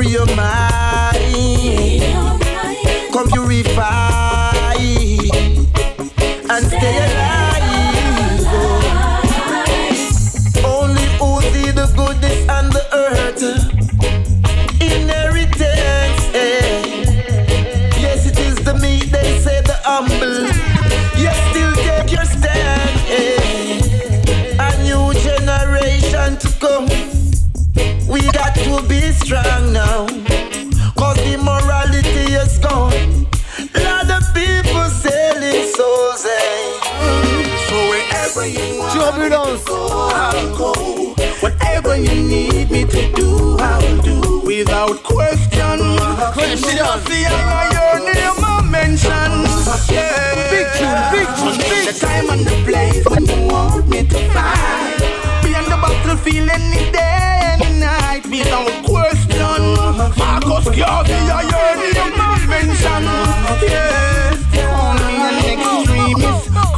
[0.00, 2.02] free your mind.
[3.12, 4.19] Come purify
[29.30, 30.06] strong now.
[30.98, 33.26] Cause the morality is gone.
[33.78, 36.74] Lot of people selling souls, eh.
[37.68, 40.72] So wherever you want to go, I'll go.
[41.44, 45.78] Whatever you need me to do, I'll do without question.
[46.34, 46.88] Question.
[47.06, 49.30] See how your name I mention.
[49.94, 50.50] Yeah.
[50.50, 54.18] Big tune, big tune, big The time and the place when you want me to
[54.34, 54.89] fight.
[55.90, 59.74] The battlefield any day, any night, without question.
[60.16, 61.42] Marcus Garvey, I
[61.92, 63.02] name I mention.
[63.68, 64.49] Yes.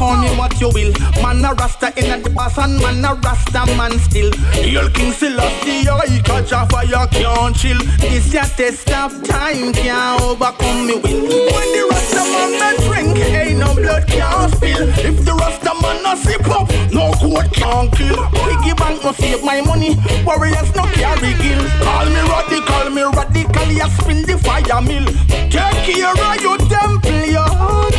[0.02, 0.92] Call me what you will.
[1.22, 4.32] Man a rasta in the boss and man a rasta man still.
[4.50, 7.78] Hail King Selassie, I catch a fire can't chill.
[8.02, 11.22] This your test of time can't overcome me will.
[11.54, 14.82] When the rasta man me drink, ain't no blood can't spill.
[15.06, 18.18] If the rasta man a sip up, no court can't kill.
[18.42, 19.94] Piggy bank no save my money,
[20.26, 21.62] warriors no carry gill.
[21.78, 25.06] Call me radical, call me radical, ya spin the fire mill.
[25.46, 27.94] Take care of your temple, your heart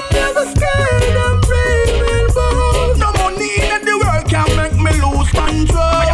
[0.00, 0.12] and soul.
[0.12, 1.40] I'm never scared, I'm
[2.34, 2.98] bold.
[2.98, 6.04] No money in the world can make me lose control.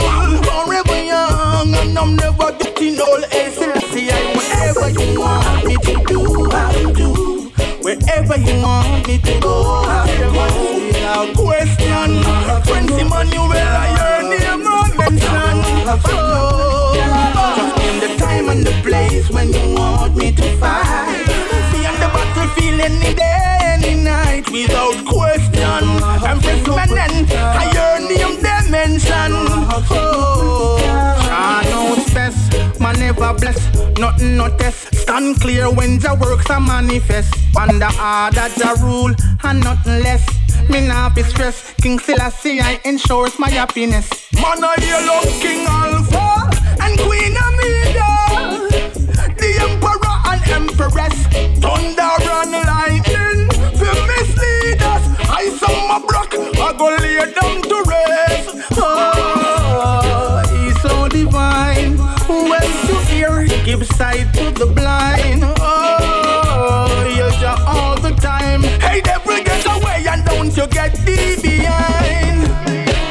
[0.67, 3.25] Forever young and I'm never getting old.
[3.31, 6.21] Hey, Selassie, I whatever you want me to do,
[6.51, 7.11] I'll do.
[7.83, 12.23] Wherever you want me to go, I'll go without question.
[12.67, 15.57] Prince Emmanuel, I heard name I mention.
[16.09, 16.95] Oh,
[17.57, 21.27] just name the time and the place when you want me to fight.
[21.73, 23.46] Be on the battlefield any day,
[23.95, 25.85] night, without question.
[26.25, 29.33] Empress Menen, I heard name they mention.
[29.91, 33.59] Oh, ah, I know it's best, man never bless,
[33.99, 34.95] nothing no test.
[34.95, 37.35] Stand clear when the works are manifest.
[37.57, 39.15] Under order the rule
[39.45, 40.27] and nothing less.
[40.69, 41.73] Me not be stress.
[41.81, 44.11] King Selassie I ensures my happiness.
[44.35, 46.51] Man a yellow King Alpha
[46.83, 48.67] and Queen Omega.
[49.39, 51.27] The Emperor and Empress.
[51.61, 51.96] Thunder
[56.67, 58.49] I go lay down to rest.
[58.73, 61.97] Oh, he's so divine.
[62.27, 65.45] When to hear, give sight to the blind.
[65.61, 68.63] Ah, oh, he'll just all the time.
[68.83, 72.49] Hey, devil, get away and don't you get deep behind.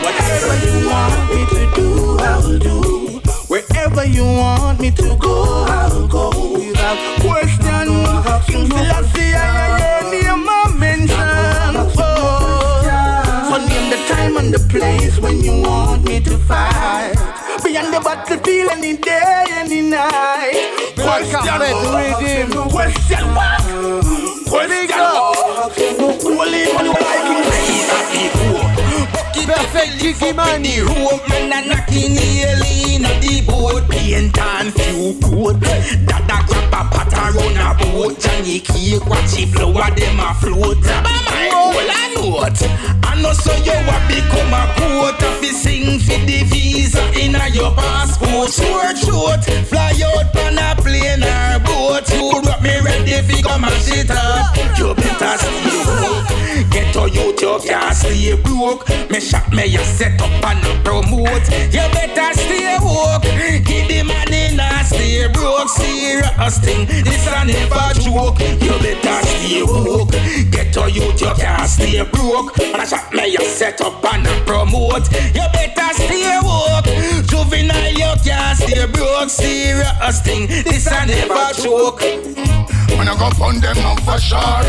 [0.03, 3.21] Whatever you want me to do, I'll do.
[3.47, 6.54] Wherever you want me to go, I'll go
[14.75, 17.15] place when you want me to fight.
[17.63, 20.93] Be on the battlefield any day, any night.
[20.95, 22.69] Question, Rhythm.
[22.69, 23.61] question what?
[24.47, 25.34] Question what?
[29.55, 30.83] Perfect Giddimani.
[30.83, 33.87] rope, man a knocking nail in a the boat.
[33.89, 35.59] Paint and few coat.
[36.05, 38.19] Dada grab a pot and run a boat.
[38.19, 40.81] Johnny cake, watch it flower, them a float.
[40.81, 42.61] Grab a my whole a note.
[43.03, 45.44] I know so you a become a coat.
[45.55, 48.51] You sing for the visa in a your passport.
[48.51, 52.03] Short, short, fly out on a plane or boat.
[52.11, 54.53] You got me ready fi come and sit up.
[54.77, 56.71] You better stay woke.
[56.71, 58.89] Get to youth, you can't stay broke.
[59.09, 61.47] Me shop me a set up and promote.
[61.71, 63.23] You better stay woke.
[63.63, 65.69] Give the money now stay broke.
[65.69, 68.39] Serious thing, this a never joke.
[68.59, 70.11] You better stay woke.
[70.51, 72.59] Get to youth, you can't stay broke.
[72.59, 75.07] I shop me a set up and promote.
[75.33, 76.85] You better stay woke.
[77.27, 79.29] Juvenile, you can't stay broke.
[79.29, 82.01] Serious thing, this I never joke.
[82.93, 84.63] When I go on them up for sure.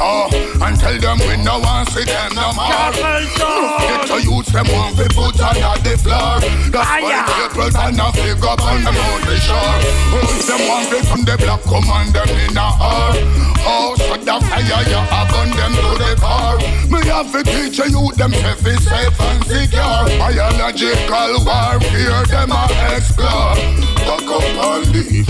[0.00, 0.30] Oh,
[0.62, 2.92] and tell them we no want see them no more.
[2.94, 6.40] Get to use them one fi put under the floor.
[6.72, 9.76] That's why April and a figure up on the mountain shore.
[10.14, 13.12] Oh, them one fi from the block come on them in a hour.
[13.66, 16.56] Oh, so the fire you have on them to the car.
[16.88, 20.04] Me have to teach you them is safe and secure.
[20.18, 22.64] Biological warfare them a
[22.96, 23.97] explore.
[24.06, 25.26] Back up and leave,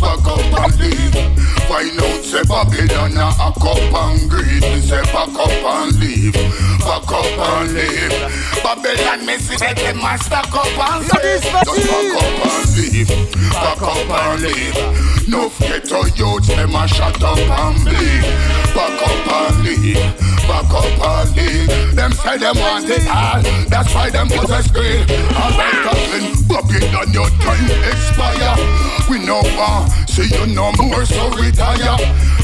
[0.00, 1.40] back up and leave.
[1.70, 4.62] Find out say Babylon a a cup and greed.
[4.82, 6.34] Say back up and leave,
[6.82, 8.10] back up and leave.
[8.62, 11.22] Babylon me see say them a stack up and sleep.
[11.22, 11.76] Just back up
[12.46, 13.08] and leave,
[13.52, 15.28] back up and leave.
[15.28, 18.24] No ghetto youths them a shut up and bleed.
[18.74, 19.94] Back up and leave,
[20.50, 21.94] back up and leave.
[21.94, 25.06] Them say them want it all, that's why them put a screen.
[25.38, 27.70] Alright, Captain, Babylon your time
[28.10, 28.56] expire.
[29.08, 31.96] We no want uh, see you no more, so retire.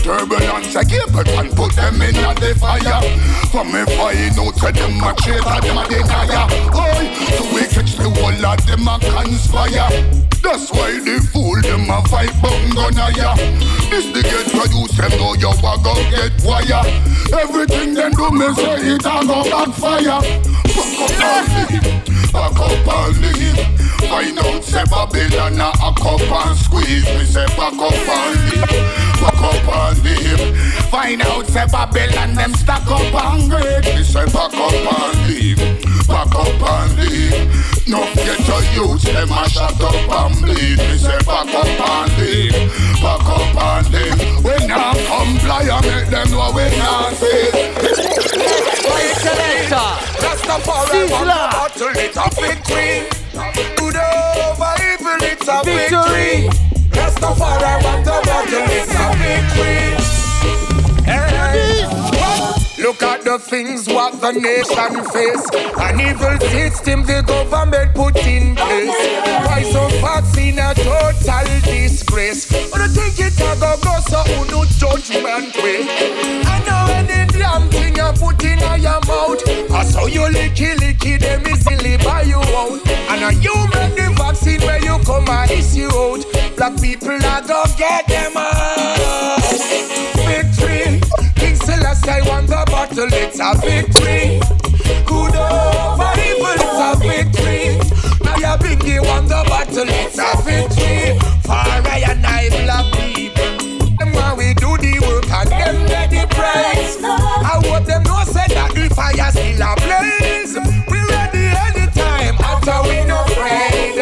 [0.03, 3.03] Turbulence a cable and put them in at the fire.
[3.51, 6.47] From me find out say them a traitor, them a denier.
[6.75, 7.05] Oi,
[7.37, 9.91] so we catch the whole of them a conspire.
[10.43, 13.35] That's why the fool them a fight bungo ya.
[13.91, 16.87] This the get produce them know you a go get wire.
[17.35, 20.23] Everything them do me say it a go backfire.
[20.77, 21.95] Back up leave,
[22.37, 23.57] back up and leave.
[24.11, 27.09] Find out say Babylon a a cup and squeeze.
[27.16, 28.68] Me say back up and leave,
[29.20, 30.45] back up and leave.
[30.93, 33.84] Find out say Babylon them stack up and great.
[33.97, 35.59] Me say back up and leave,
[36.07, 37.89] back up and leave.
[37.89, 40.78] No get your youth, them a shut up and bleed.
[40.78, 42.53] Me say back up and leave,
[43.01, 44.45] back up and leave.
[44.45, 47.56] We now comply and make them know we not see.
[50.57, 53.05] Rastafari want the battle, it's a victory.
[53.77, 56.49] Good over evil, it's a Victory.
[56.49, 56.49] victory.
[56.97, 58.95] Rastafari want the battle, it's
[63.39, 65.45] the things what the nation face.
[65.78, 68.97] An evil system the government put in place.
[69.47, 72.47] Why so vaccine a total disgrace?
[72.70, 75.84] But I think it a go go so who no judgment way.
[76.45, 79.43] I know any damn thing you put in your mouth.
[79.70, 82.80] I saw you licky licky them easily buy you out.
[83.11, 86.24] And a you make the vaccine where you come and issue out.
[86.57, 90.16] Black people are go get them out.
[92.97, 94.40] Battle, it's a victory.
[95.05, 97.76] Good over evil, it's a victory.
[98.40, 101.18] Nyabinghi won the battle, it's a victory.
[101.44, 103.97] For I and I black people.
[103.99, 106.97] Them while we do the work and them get the prize.
[107.05, 110.57] I hope them know say that the fire still a blaze.
[110.88, 114.01] We ready anytime after we no afraid.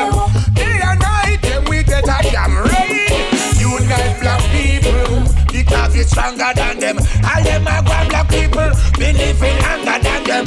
[0.54, 3.10] Day and night, them we get a jam raid.
[3.58, 6.98] Unite black people because we're stronger than them.
[6.98, 7.82] All them are
[8.84, 10.46] black believe in anger than them.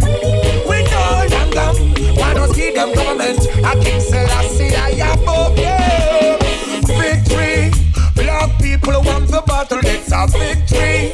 [0.67, 2.15] We know them them.
[2.15, 3.39] Wanna see them government?
[3.63, 6.39] I King Selassie I above them.
[6.85, 7.71] Victory.
[8.15, 9.79] Black people want the battle.
[9.83, 11.11] It's a victory.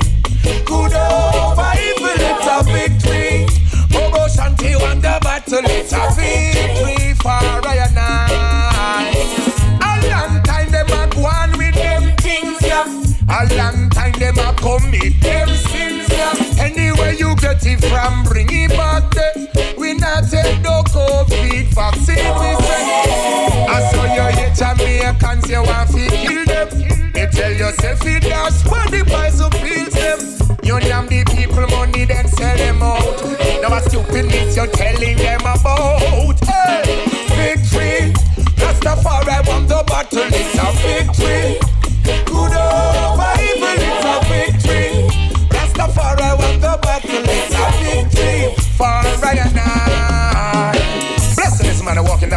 [0.65, 2.19] Good over evil.
[2.29, 3.45] It's a victory.
[3.89, 5.59] Bobo Shanti won the battle.
[5.65, 6.22] It's a victory
[17.61, 19.75] get from, bring it back there.
[19.77, 23.65] We not take no COVID vaccine, we say.
[23.67, 27.11] I saw you hate Jamaicans, you want to kill them.
[27.13, 30.57] They tell yourself it does what the who pills them.
[30.63, 33.23] You damn the people money, then sell them out.
[33.61, 36.32] Now a stupidness you're telling them about.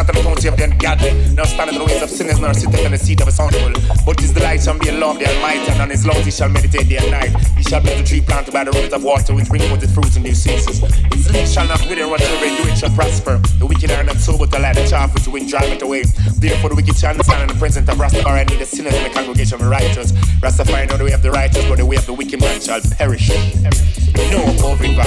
[0.09, 1.11] Of the of the ungodly.
[1.35, 3.73] Now stand in the ways of sinners, nor sit in the seat of a soundful.
[4.05, 6.49] But his delight shall be in love, the Almighty, and on his love he shall
[6.49, 7.35] meditate day and night.
[7.57, 9.93] He shall be the tree planted by the rivers of water, which bring forth its
[9.93, 10.79] fruits in new seasons.
[11.13, 13.37] His leaf shall not wither, whatever they do, it shall prosper.
[13.59, 16.03] The wicked are not so, but the light the chaff which wind drive it away.
[16.37, 19.09] Therefore, the wicked shall not stand in the presence of Rastafari, the sinners in the
[19.09, 20.11] congregation of the righteous.
[20.39, 22.81] Rastafari know the way of the righteous, but the way of the wicked man shall
[22.81, 23.29] perish.
[23.29, 24.97] No COVID.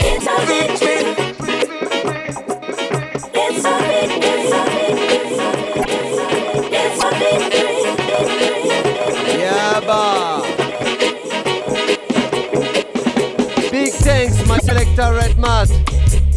[0.00, 1.14] It's a victory.
[3.34, 3.97] It's a victory.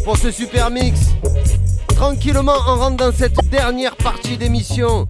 [0.04, 1.00] Pour ce super mix.
[1.96, 5.08] tranquillement, on rentre dans cette dernière partie d'émission.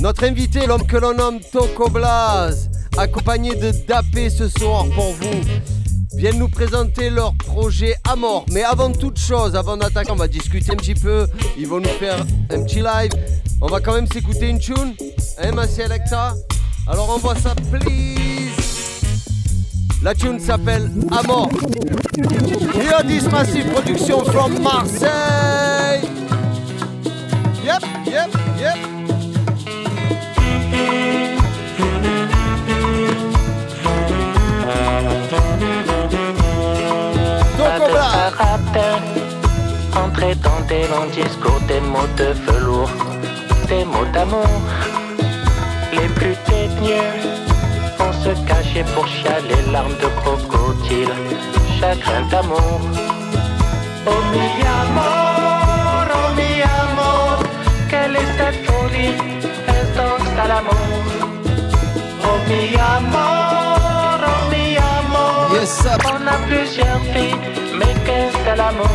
[0.00, 5.40] Notre invité, l'homme que l'on nomme Toko Blaz, accompagné de Dapé ce soir pour vous,
[6.16, 7.94] viennent nous présenter leur projet
[8.50, 11.26] Mais avant toute chose, avant d'attaquer, on va discuter un petit peu.
[11.56, 12.18] Ils vont nous faire
[12.50, 13.10] un petit live.
[13.60, 14.94] On va quand même s'écouter une tune.
[15.38, 15.62] Hein, ma
[16.86, 18.50] Alors envoie ça, please.
[20.02, 21.48] La tune s'appelle Amor.
[22.74, 26.02] Here this massive production from Marseille.
[27.64, 28.91] Yep, yep, yep.
[39.94, 42.90] Entrer dans des longs discours, des mots de velours,
[43.68, 44.46] des mots d'amour,
[45.92, 47.12] les plus teigneux
[47.98, 51.12] vont se cacher pour chialer, larmes de crocodile,
[51.78, 52.80] chagrin d'amour.
[54.06, 54.48] Oh mi
[54.80, 57.42] amor, oh mi amor,
[57.90, 59.14] quelle est cette folie,
[59.68, 61.04] est-ce l'amour?
[62.24, 62.62] Oh mi
[62.96, 63.41] amor,
[65.64, 67.36] on a plusieurs vies,
[67.78, 68.88] mais qu'est-ce que l'amour?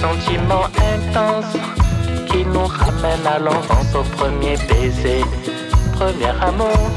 [0.00, 1.56] Sentiment intense
[2.28, 5.24] qui nous ramène à l'enfance au premier baiser,
[5.92, 6.90] premier amour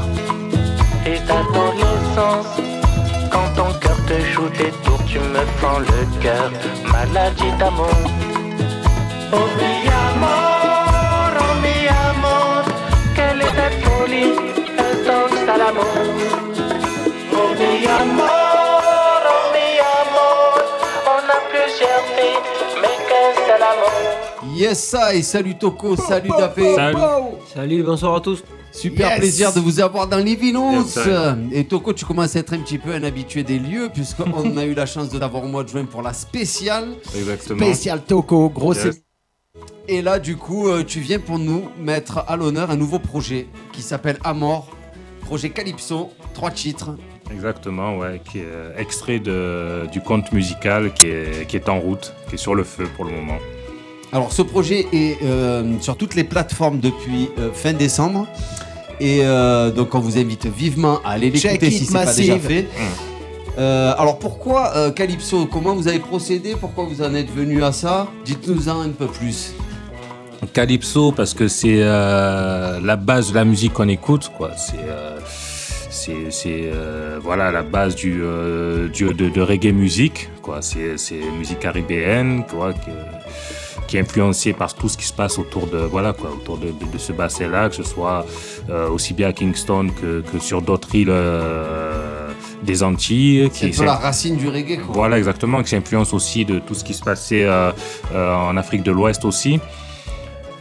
[1.06, 2.56] et d'adolescence.
[3.30, 6.50] Quand ton cœur te joue des tours, tu me fends le cœur,
[6.90, 8.29] maladie d'amour.
[24.56, 26.76] Yes, I, salut Toko, salut Dapé.
[27.54, 28.42] Salut, bonsoir à tous.
[28.72, 29.18] Super Yes.
[29.18, 30.96] plaisir de vous avoir dans les Vinos.
[30.96, 31.08] Yes.
[31.52, 34.64] Et Toko, tu commences à être un petit peu un habitué des lieux, puisqu'on a
[34.64, 36.88] eu la chance de t'avoir au mois de juin pour la spéciale.
[37.16, 37.58] Exactement.
[37.64, 39.00] Spécial Toko, gros Yes.
[39.88, 43.48] Et là, du coup, euh, tu viens pour nous mettre à l'honneur un nouveau projet
[43.72, 44.68] qui s'appelle Amor,
[45.22, 46.96] projet Calypso, trois titres.
[47.32, 51.78] Exactement, ouais, qui est euh, extrait de, du conte musical qui est, qui est en
[51.80, 53.38] route, qui est sur le feu pour le moment.
[54.12, 58.26] Alors, ce projet est euh, sur toutes les plateformes depuis euh, fin décembre.
[58.98, 62.34] Et euh, donc, on vous invite vivement à aller l'écouter it, si c'est pas massive.
[62.34, 62.68] déjà fait.
[63.60, 66.56] Euh, alors, pourquoi euh, Calypso Comment vous avez procédé?
[66.58, 68.08] Pourquoi vous en êtes venu à ça?
[68.24, 69.54] Dites-nous-en un peu plus.
[70.54, 74.52] Calypso parce que c'est euh, la base de la musique qu'on écoute, quoi.
[74.56, 74.78] C'est
[77.22, 80.62] voilà la base du, de, reggae musique, quoi.
[80.62, 82.72] C'est musique caribéenne, quoi,
[83.86, 86.72] qui est influencée par tout ce qui se passe autour de voilà quoi, autour de,
[86.96, 88.24] ce bassin-là, que ce soit
[88.90, 91.12] aussi bien à Kingston que, sur d'autres îles
[92.62, 93.48] des Antilles.
[93.52, 94.94] C'est un qui peu la racine du reggae, quoi.
[94.94, 97.70] voilà, exactement, qui s'influence aussi de tout ce qui se passait euh,
[98.14, 99.60] euh, en Afrique de l'Ouest aussi.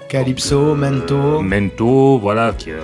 [0.08, 1.41] Calypso, Mento.
[1.41, 2.78] Mento, voilà, qui, euh,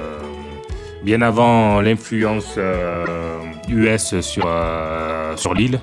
[1.03, 3.37] bien avant l'influence euh,
[3.69, 5.79] US sur, euh, sur l'île.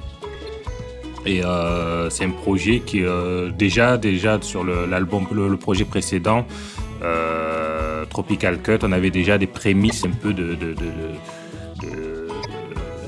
[1.24, 5.84] Et euh, c'est un projet qui, euh, déjà, déjà sur le- l'album, le, le projet
[5.84, 6.44] précédent,
[7.02, 11.14] euh, Tropical Cut, on avait déjà des prémices un peu de, de, de, de-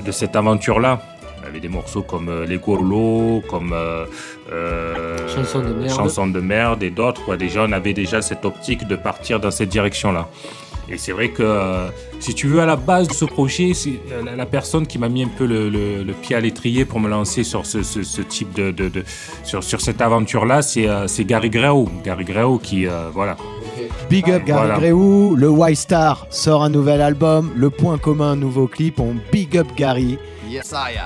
[0.05, 1.01] de- cette aventure-là.
[1.43, 4.05] On avait des morceaux comme euh, Les Gourlots, comme euh,
[4.51, 5.89] euh, Chansons de merde.
[5.95, 7.23] Chansons de merde et d'autres.
[7.23, 7.37] quoi.
[7.37, 10.27] Déjà, on avait déjà cette optique de partir dans cette direction-là.
[10.87, 11.87] Et c'est vrai que, euh,
[12.19, 15.09] si tu veux, à la base de ce projet, c'est euh, la, personne qui m'a
[15.09, 18.03] mis un peu le, le- le pied à l'étrier pour me lancer sur ce, ce-
[18.03, 19.03] ce type de, de- de-
[19.43, 21.89] sur, sur cette aventure-là, c'est euh, c'est Gary Greau.
[22.03, 23.35] Gary Greau qui, voilà.
[24.09, 24.77] Big up Gary Voilà.
[24.77, 29.57] Gréou, le Y-Star sort un nouvel album, le point commun un nouveau clip, on big
[29.57, 30.17] up Gary.
[30.49, 30.97] Yes, I.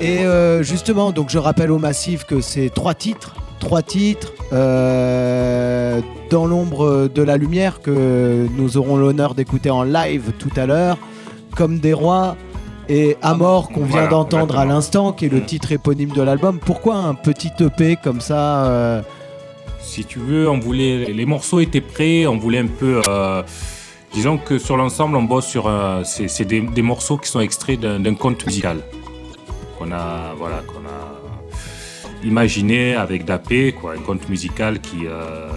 [0.00, 6.00] Et euh, justement, donc je rappelle au massif que c'est trois titres, trois titres euh,
[6.30, 10.96] dans l'ombre de la lumière que nous aurons l'honneur d'écouter en live tout à l'heure,
[11.54, 12.36] comme des rois
[12.88, 16.58] et Amor qu'on vient Voilà, d'entendre à l'instant, qui est le titre éponyme de l'album.
[16.58, 19.02] Pourquoi un petit EP comme ça euh,
[19.90, 23.02] Si tu veux, on voulait, les morceaux étaient prêts, on voulait un peu.
[23.04, 23.42] euh,
[24.12, 25.66] disons que sur l'ensemble, on bosse sur.
[25.66, 28.84] euh, c'est des, morceaux qui sont extraits d'un conte musical
[29.76, 35.50] qu'on a, voilà, qu'on a imaginé avec Dapé, quoi, un conte musical qui euh,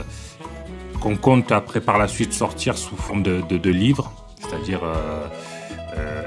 [0.99, 4.81] qu'on compte après par la suite sortir sous forme de, de, livre, c'est-à-dire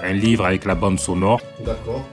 [0.05, 1.41] un livre avec la bande sonore.
[1.65, 2.05] D'accord.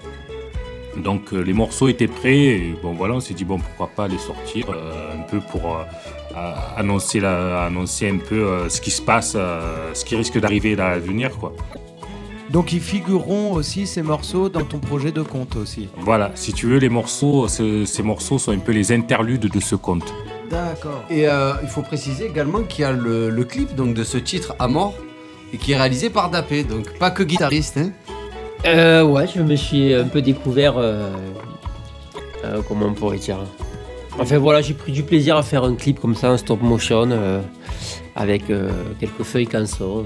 [0.98, 4.08] Donc euh, les morceaux étaient prêts et bon voilà on s'est dit bon pourquoi pas
[4.08, 8.92] les sortir euh, un peu pour euh, annoncer la, annoncer un peu euh, ce qui
[8.92, 11.54] se passe, euh, ce qui risque d'arriver à l'avenir quoi.
[12.50, 15.90] Donc ils figureront aussi ces morceaux dans ton projet de conte aussi.
[15.98, 19.60] Voilà, si tu veux, les morceaux, ce- ces morceaux sont un peu les interludes de
[19.60, 20.14] ce conte.
[20.52, 21.04] D'accord.
[21.10, 24.20] Et euh, il faut préciser également qu'il y a le, le clip donc, de ce
[24.20, 24.94] titre à mort
[25.52, 27.78] et qui est réalisé par Dapé, donc pas que guitariste.
[27.78, 27.90] Hein.
[28.66, 30.78] Euh, ouais, je me suis un peu découvert.
[30.78, 31.10] euh,
[32.46, 33.40] euh, comment on pourrait dire
[34.20, 37.10] Enfin voilà, j'ai pris du plaisir à faire un clip comme ça en stop motion
[37.12, 37.42] euh,
[38.16, 38.44] avec
[39.00, 40.06] quelques feuilles canson,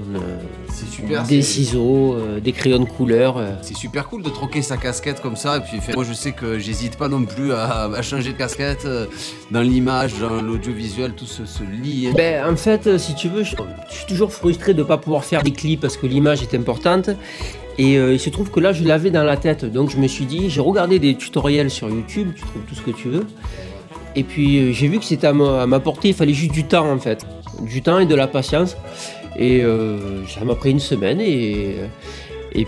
[0.90, 3.36] super, des c'est- ciseaux, euh, des crayons de couleur.
[3.36, 3.50] euh.
[3.60, 5.58] C'est super cool de troquer sa casquette comme ça.
[5.58, 8.38] Et puis fait- moi je sais que j'hésite pas non plus à, à changer de
[8.38, 9.04] casquette euh,
[9.50, 12.08] dans l'image, dans l'audiovisuel, tout se, se lie.
[12.08, 12.14] hein.
[12.16, 13.56] Ben, en fait, euh, si tu veux, je,
[13.90, 16.54] je suis toujours frustré de ne pas pouvoir faire des clips parce que l'image est
[16.54, 17.10] importante.
[17.78, 19.64] Et euh, il se trouve que là, je l'avais dans la tête.
[19.64, 22.82] Donc je me suis dit, j'ai regardé des tutoriels sur YouTube, tu trouves tout ce
[22.82, 23.26] que tu veux.
[24.16, 26.90] Et puis euh, j'ai vu que c'était à, ma portée, il fallait juste du temps
[26.90, 27.24] en fait.
[27.62, 28.76] Du temps et de la patience.
[29.36, 31.76] Et euh, ça m'a pris une semaine et,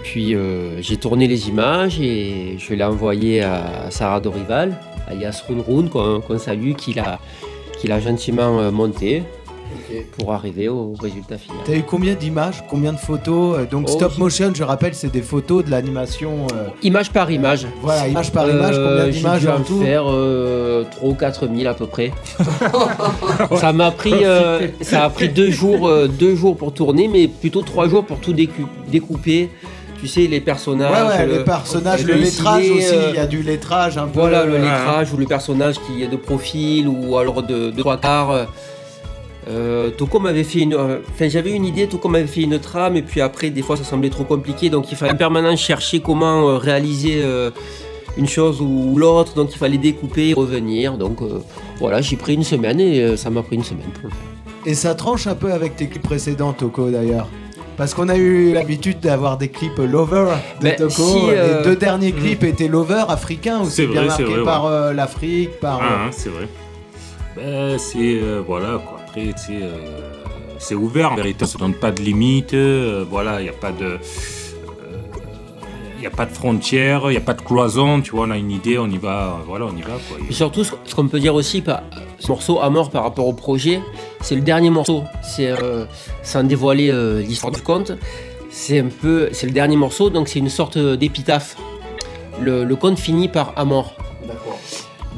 [0.04, 0.36] puis
[0.80, 6.38] j'ai tourné les images et je l'ai envoyé à Sarah Dorival, alias Run Run, qu'on
[6.38, 8.70] salue, qui l'a gentiment euh,
[10.18, 11.58] pour arriver au résultat final.
[11.64, 15.10] T'as eu combien d'images, combien de photos euh, Donc Oh, stop motion, je rappelle, c'est
[15.12, 16.46] des photos de l'animation.
[16.54, 17.66] euh, Image par image.
[17.82, 21.14] Voilà, image par image, Euh, combien j'ai d'images dû en tout faire euh, 3 ou
[21.14, 22.12] 4 000 à peu près.
[23.56, 27.28] ça m'a pris, euh, ça a pris deux jours, euh, deux jours pour tourner, mais
[27.28, 29.50] plutôt trois jours pour tout découper.
[30.00, 30.90] Tu sais, les personnages.
[30.92, 34.20] Ouais, ouais, le- les personnages, le lettrage aussi, il y a du lettrage un peu.
[34.20, 37.98] Voilà, le lettrage ou le personnage qui est de profil ou alors de, de trois
[37.98, 38.46] quarts.
[39.48, 40.74] Euh, Toko m'avait fait une.
[40.74, 43.76] euh, Enfin, j'avais une idée, Toko m'avait fait une trame, et puis après, des fois,
[43.76, 47.50] ça semblait trop compliqué, donc il fallait en permanence chercher comment euh, réaliser euh,
[48.16, 50.98] une chose ou l'autre, donc il fallait découper, revenir.
[50.98, 51.38] Donc euh,
[51.78, 54.18] voilà, j'ai pris une semaine et euh, ça m'a pris une semaine pour le faire.
[54.66, 57.28] Et ça tranche un peu avec tes clips précédents, Toko d'ailleurs.
[57.78, 60.26] Parce qu'on a eu l'habitude d'avoir des clips Lover
[60.60, 60.90] de Mais Toko.
[60.90, 64.24] si, euh, Les deux derniers clips étaient Lover africains ou C'est c'est bien vrai, marqué
[64.24, 64.70] vrai, par ouais.
[64.70, 65.80] euh, l'Afrique, par.
[65.80, 66.46] Ah, euh, hein, c'est vrai.
[67.36, 67.96] Ben, c'est.
[67.98, 68.99] euh, voilà, quoi.
[69.10, 69.72] Après, euh,
[70.58, 72.54] c'est ouvert en vérité, donne pas de limite.
[72.54, 73.98] euh, voilà, il n'y a pas de.
[75.96, 78.30] Il n'y a pas de frontières, il n'y a pas de cloison, tu vois, on
[78.30, 79.98] a une idée, on y va, euh, voilà, on y va,
[80.30, 81.62] surtout, ce qu'on peut dire aussi,
[82.18, 83.82] ce morceau à mort par rapport au projet,
[84.22, 85.04] c'est le dernier morceau.
[85.22, 85.84] C'est euh,
[86.22, 87.92] sans dévoiler euh, l'histoire du conte.
[88.48, 91.56] C'est un peu, c'est le dernier morceau, donc c'est une sorte d'épitaphe.
[92.40, 93.94] Le, le conte finit par à mort.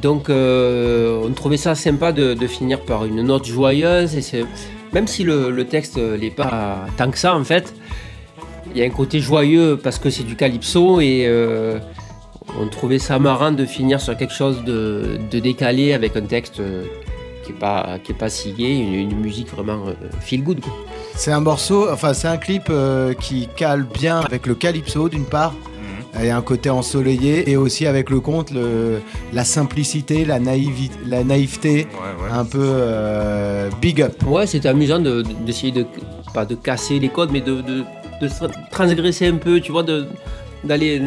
[0.02, 4.16] Donc, euh, on trouvait ça sympa de, finir par une note joyeuse.
[4.16, 4.44] Et
[4.92, 7.72] même si le, texte n'est pas tant que ça en fait,
[8.74, 11.78] il y a un côté joyeux parce que c'est du calypso et euh,
[12.58, 16.84] on trouvait ça marrant de finir sur quelque chose de, décalé avec un texte euh,
[17.44, 20.60] qui est pas si gai, une, une musique vraiment euh, feel good.
[21.14, 25.26] C'est un morceau, enfin c'est un clip euh, qui cale bien avec le calypso d'une
[25.26, 25.54] part.
[26.20, 29.00] Il y a un côté ensoleillé et aussi avec le conte, le-
[29.32, 31.86] la simplicité, la, naïvi- la naïveté,
[32.30, 34.22] un peu euh, big up.
[34.26, 35.86] Ouais, c'était amusant de- de- d'essayer de,
[36.34, 37.82] pas de casser les codes, mais de, de,
[38.20, 39.84] de se transgresser un peu, tu vois,
[40.64, 41.00] d'aller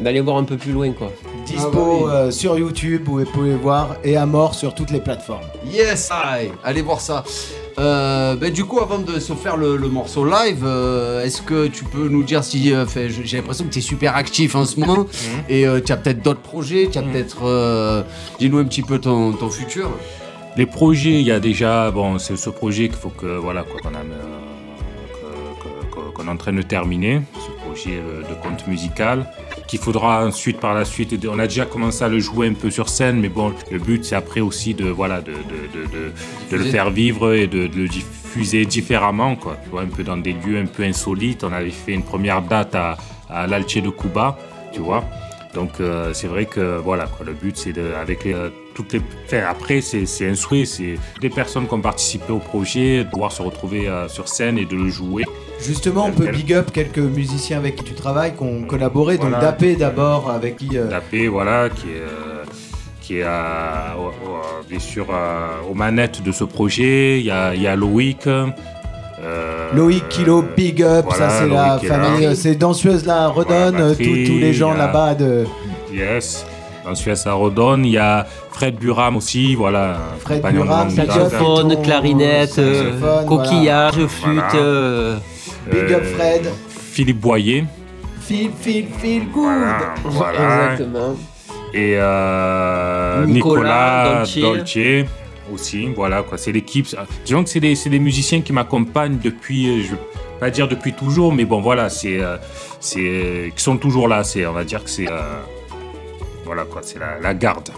[0.00, 1.10] d'aller voir un peu plus loin quoi.
[1.46, 5.44] Dispo euh, sur YouTube, vous pouvez voir, et à mort sur toutes les plateformes.
[5.70, 6.10] Yes,
[6.62, 7.22] allez voir ça.
[7.78, 11.66] Euh, ben, du coup, avant de se faire le, le morceau live, euh, est-ce que
[11.66, 12.72] tu peux nous dire si.
[12.72, 15.06] euh, fait, J'ai l'impression que tu es super actif en ce moment
[15.48, 17.44] et euh, tu as peut-être d'autres projets, tu as peut-être.
[17.44, 18.02] euh,
[18.38, 19.90] Dis-nous un petit peu ton, ton futur.
[20.56, 23.80] Les projets, il y a déjà, bon, c'est ce projet qu'il faut que, voilà, quoi,
[23.80, 27.96] qu'on a, que- que- qu'on est en train de terminer, ce projet
[28.28, 29.26] de conte musical,
[29.66, 32.70] qu'il faudra ensuite, par la suite, on a déjà commencé à le jouer un peu
[32.70, 36.64] sur scène, mais bon, le but, c'est après aussi de, voilà, de, de, de, le
[36.64, 40.58] faire vivre et de, le diffuser différemment, quoi, tu vois, un peu dans des lieux
[40.58, 41.44] un peu insolites.
[41.44, 42.96] On avait fait une première date à,
[43.28, 44.38] à l'Alche de Cuba,
[44.72, 45.04] tu vois.
[45.54, 48.92] Donc euh, c'est vrai que voilà, quoi, le but c'est de, avec les, euh, toutes
[48.92, 53.08] les, enfin, après c'est un souhait, c'est des personnes qui ont participé au projet, de
[53.10, 55.24] pouvoir se retrouver euh, sur scène et de le jouer.
[55.60, 59.30] Justement, on peut big up quelques musiciens avec qui tu travailles, qui ont collaboré, donc.
[59.40, 60.76] Dapé d'abord, avec qui.
[60.76, 62.42] euh, Tapé, voilà, qui est, euh,
[63.00, 67.20] qui est au- bien sûr euh, aux manettes de ce projet.
[67.20, 68.26] Il y a, il y a Loïc.
[68.26, 68.46] euh,
[69.74, 73.84] Loïc Kilo, big up, voilà, ça c'est la famille, euh, ces danseuses là, redonne, Voilà,
[73.86, 74.02] euh, tous-
[74.38, 75.44] les gens a- là-bas de.
[75.92, 76.44] Yes.
[76.84, 77.84] Dans Suez, ça redonne.
[77.84, 79.98] Il y a Fred Buram aussi, voilà.
[80.20, 84.08] Fred Buram, saxophone, clarinette, euh, coquillage, voilà.
[84.08, 84.34] flûte.
[84.52, 84.54] Voilà.
[84.56, 85.16] euh,
[85.70, 86.50] Big up euh, Fred.
[86.68, 87.64] Philippe Boyer.
[88.20, 89.44] Feel, feel, feel good.
[90.04, 90.72] Voilà.
[90.72, 91.16] Exactement.
[91.72, 95.06] Et euh, Nicolas Nicolas, Dolce.
[95.52, 95.86] Aussi.
[95.94, 96.38] Voilà, quoi.
[96.38, 96.86] C'est l'équipe.
[97.24, 99.98] Disons que c'est des, c'est des musiciens qui m'accompagnent depuis, je vais
[100.40, 102.36] pas dire depuis toujours, mais bon, voilà, c'est, euh,
[102.80, 104.24] c'est, euh, qui sont toujours là.
[104.24, 105.42] C'est, on va dire que c'est, euh,
[106.44, 107.70] voilà, quoi, c'est la, la garde.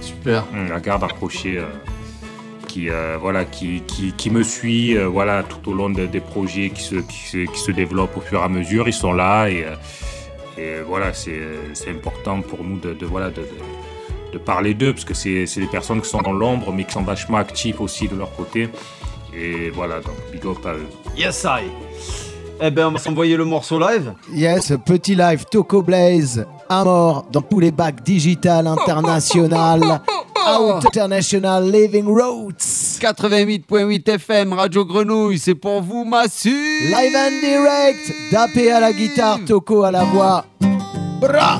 [0.00, 0.44] Super.
[0.68, 1.58] La garde approchée.
[1.58, 1.66] euh,
[2.68, 6.20] qui, euh, voilà, qui, qui, qui me suit euh, voilà, tout au long de- des
[6.20, 8.86] projets qui se, qui, se, qui se développent au fur et à mesure.
[8.86, 9.64] Ils sont là et,
[10.56, 11.40] et voilà, c'est
[11.72, 15.46] c'est important pour nous de, de, voilà, de, de, de parler d'eux parce que c'est
[15.46, 18.30] c'est des personnes qui sont dans l'ombre mais qui sont vachement actifs aussi de leur
[18.36, 18.68] côté.
[19.34, 20.86] Et voilà, donc big up à eux.
[21.16, 21.64] Yes, I.
[22.62, 24.12] Eh ben, on va s'envoyer le morceau live.
[24.34, 29.80] Yes, petit live Toco Blaze, à mort dans tous les bacs digital international,
[30.46, 32.98] out international living roads.
[33.00, 36.50] 88.8 FM, Radio Grenouille, c'est pour vous, Massu.
[36.50, 40.44] Live and direct, Dapé à la guitare, Toco à la voix.
[41.18, 41.58] Bra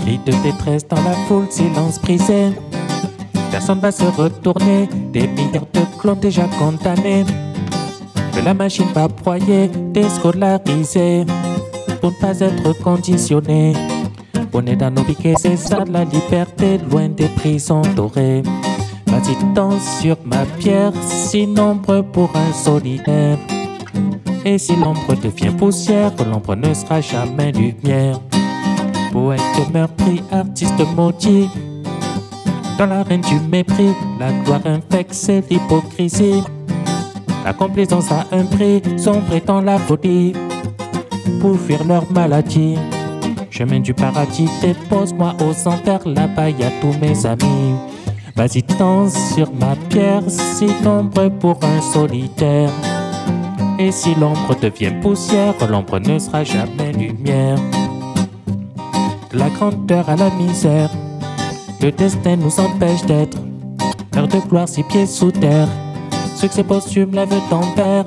[0.00, 2.52] Cri de détresse dans la foule, silence brisé.
[3.60, 7.26] Personne va se retourner, des milliards de clones déjà condamnés.
[8.32, 11.26] Que la machine va broyer, déscolariser,
[12.00, 13.74] pour ne pas être conditionné.
[14.54, 18.42] On est dans nos piquets, c'est ça la liberté, loin des prisons dorées.
[19.08, 23.36] Vas-y, danse sur ma pierre, si nombre pour un solitaire.
[24.42, 28.20] Et si l'ombre devient poussière, l'ombre ne sera jamais lumière.
[29.12, 29.40] Poète
[29.70, 31.50] meurtri, artiste maudit.
[32.80, 35.14] Dans l'arène du mépris, la gloire infecte,
[35.50, 36.42] l'hypocrisie.
[37.44, 40.32] La complaisance a un prix, sombre étant la folie.
[41.42, 42.78] Pour fuir leur maladie.
[43.50, 47.74] Chemin du paradis, dépose-moi aux enfers, là-bas a tous mes amis.
[48.34, 52.70] Vas-y, danse sur ma pierre, si l'ombre pour un solitaire.
[53.78, 57.58] Et si l'ombre devient poussière, l'ombre ne sera jamais lumière.
[59.30, 60.88] De la grandeur à la misère,
[61.82, 63.38] le destin nous empêche d'être.
[64.16, 65.68] Heure de gloire, six pieds sous terre.
[66.34, 68.06] Succès posthume, lève ton verre.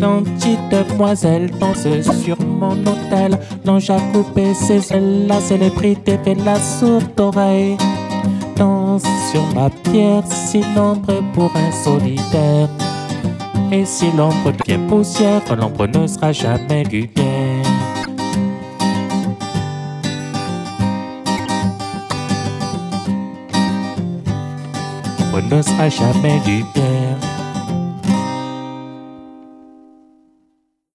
[0.00, 1.86] Gentille demoiselle danse
[2.22, 3.38] sur mon hôtel.
[3.64, 7.76] L'ange a coupé ses ailes, la célébrité fait la sourde oreille.
[8.56, 12.68] Danse sur ma pierre, si l'ombre est pour un solitaire.
[13.72, 17.45] Et si l'ombre devient poussière, l'ombre ne sera jamais lumière.
[25.36, 26.95] quando nos vaya a.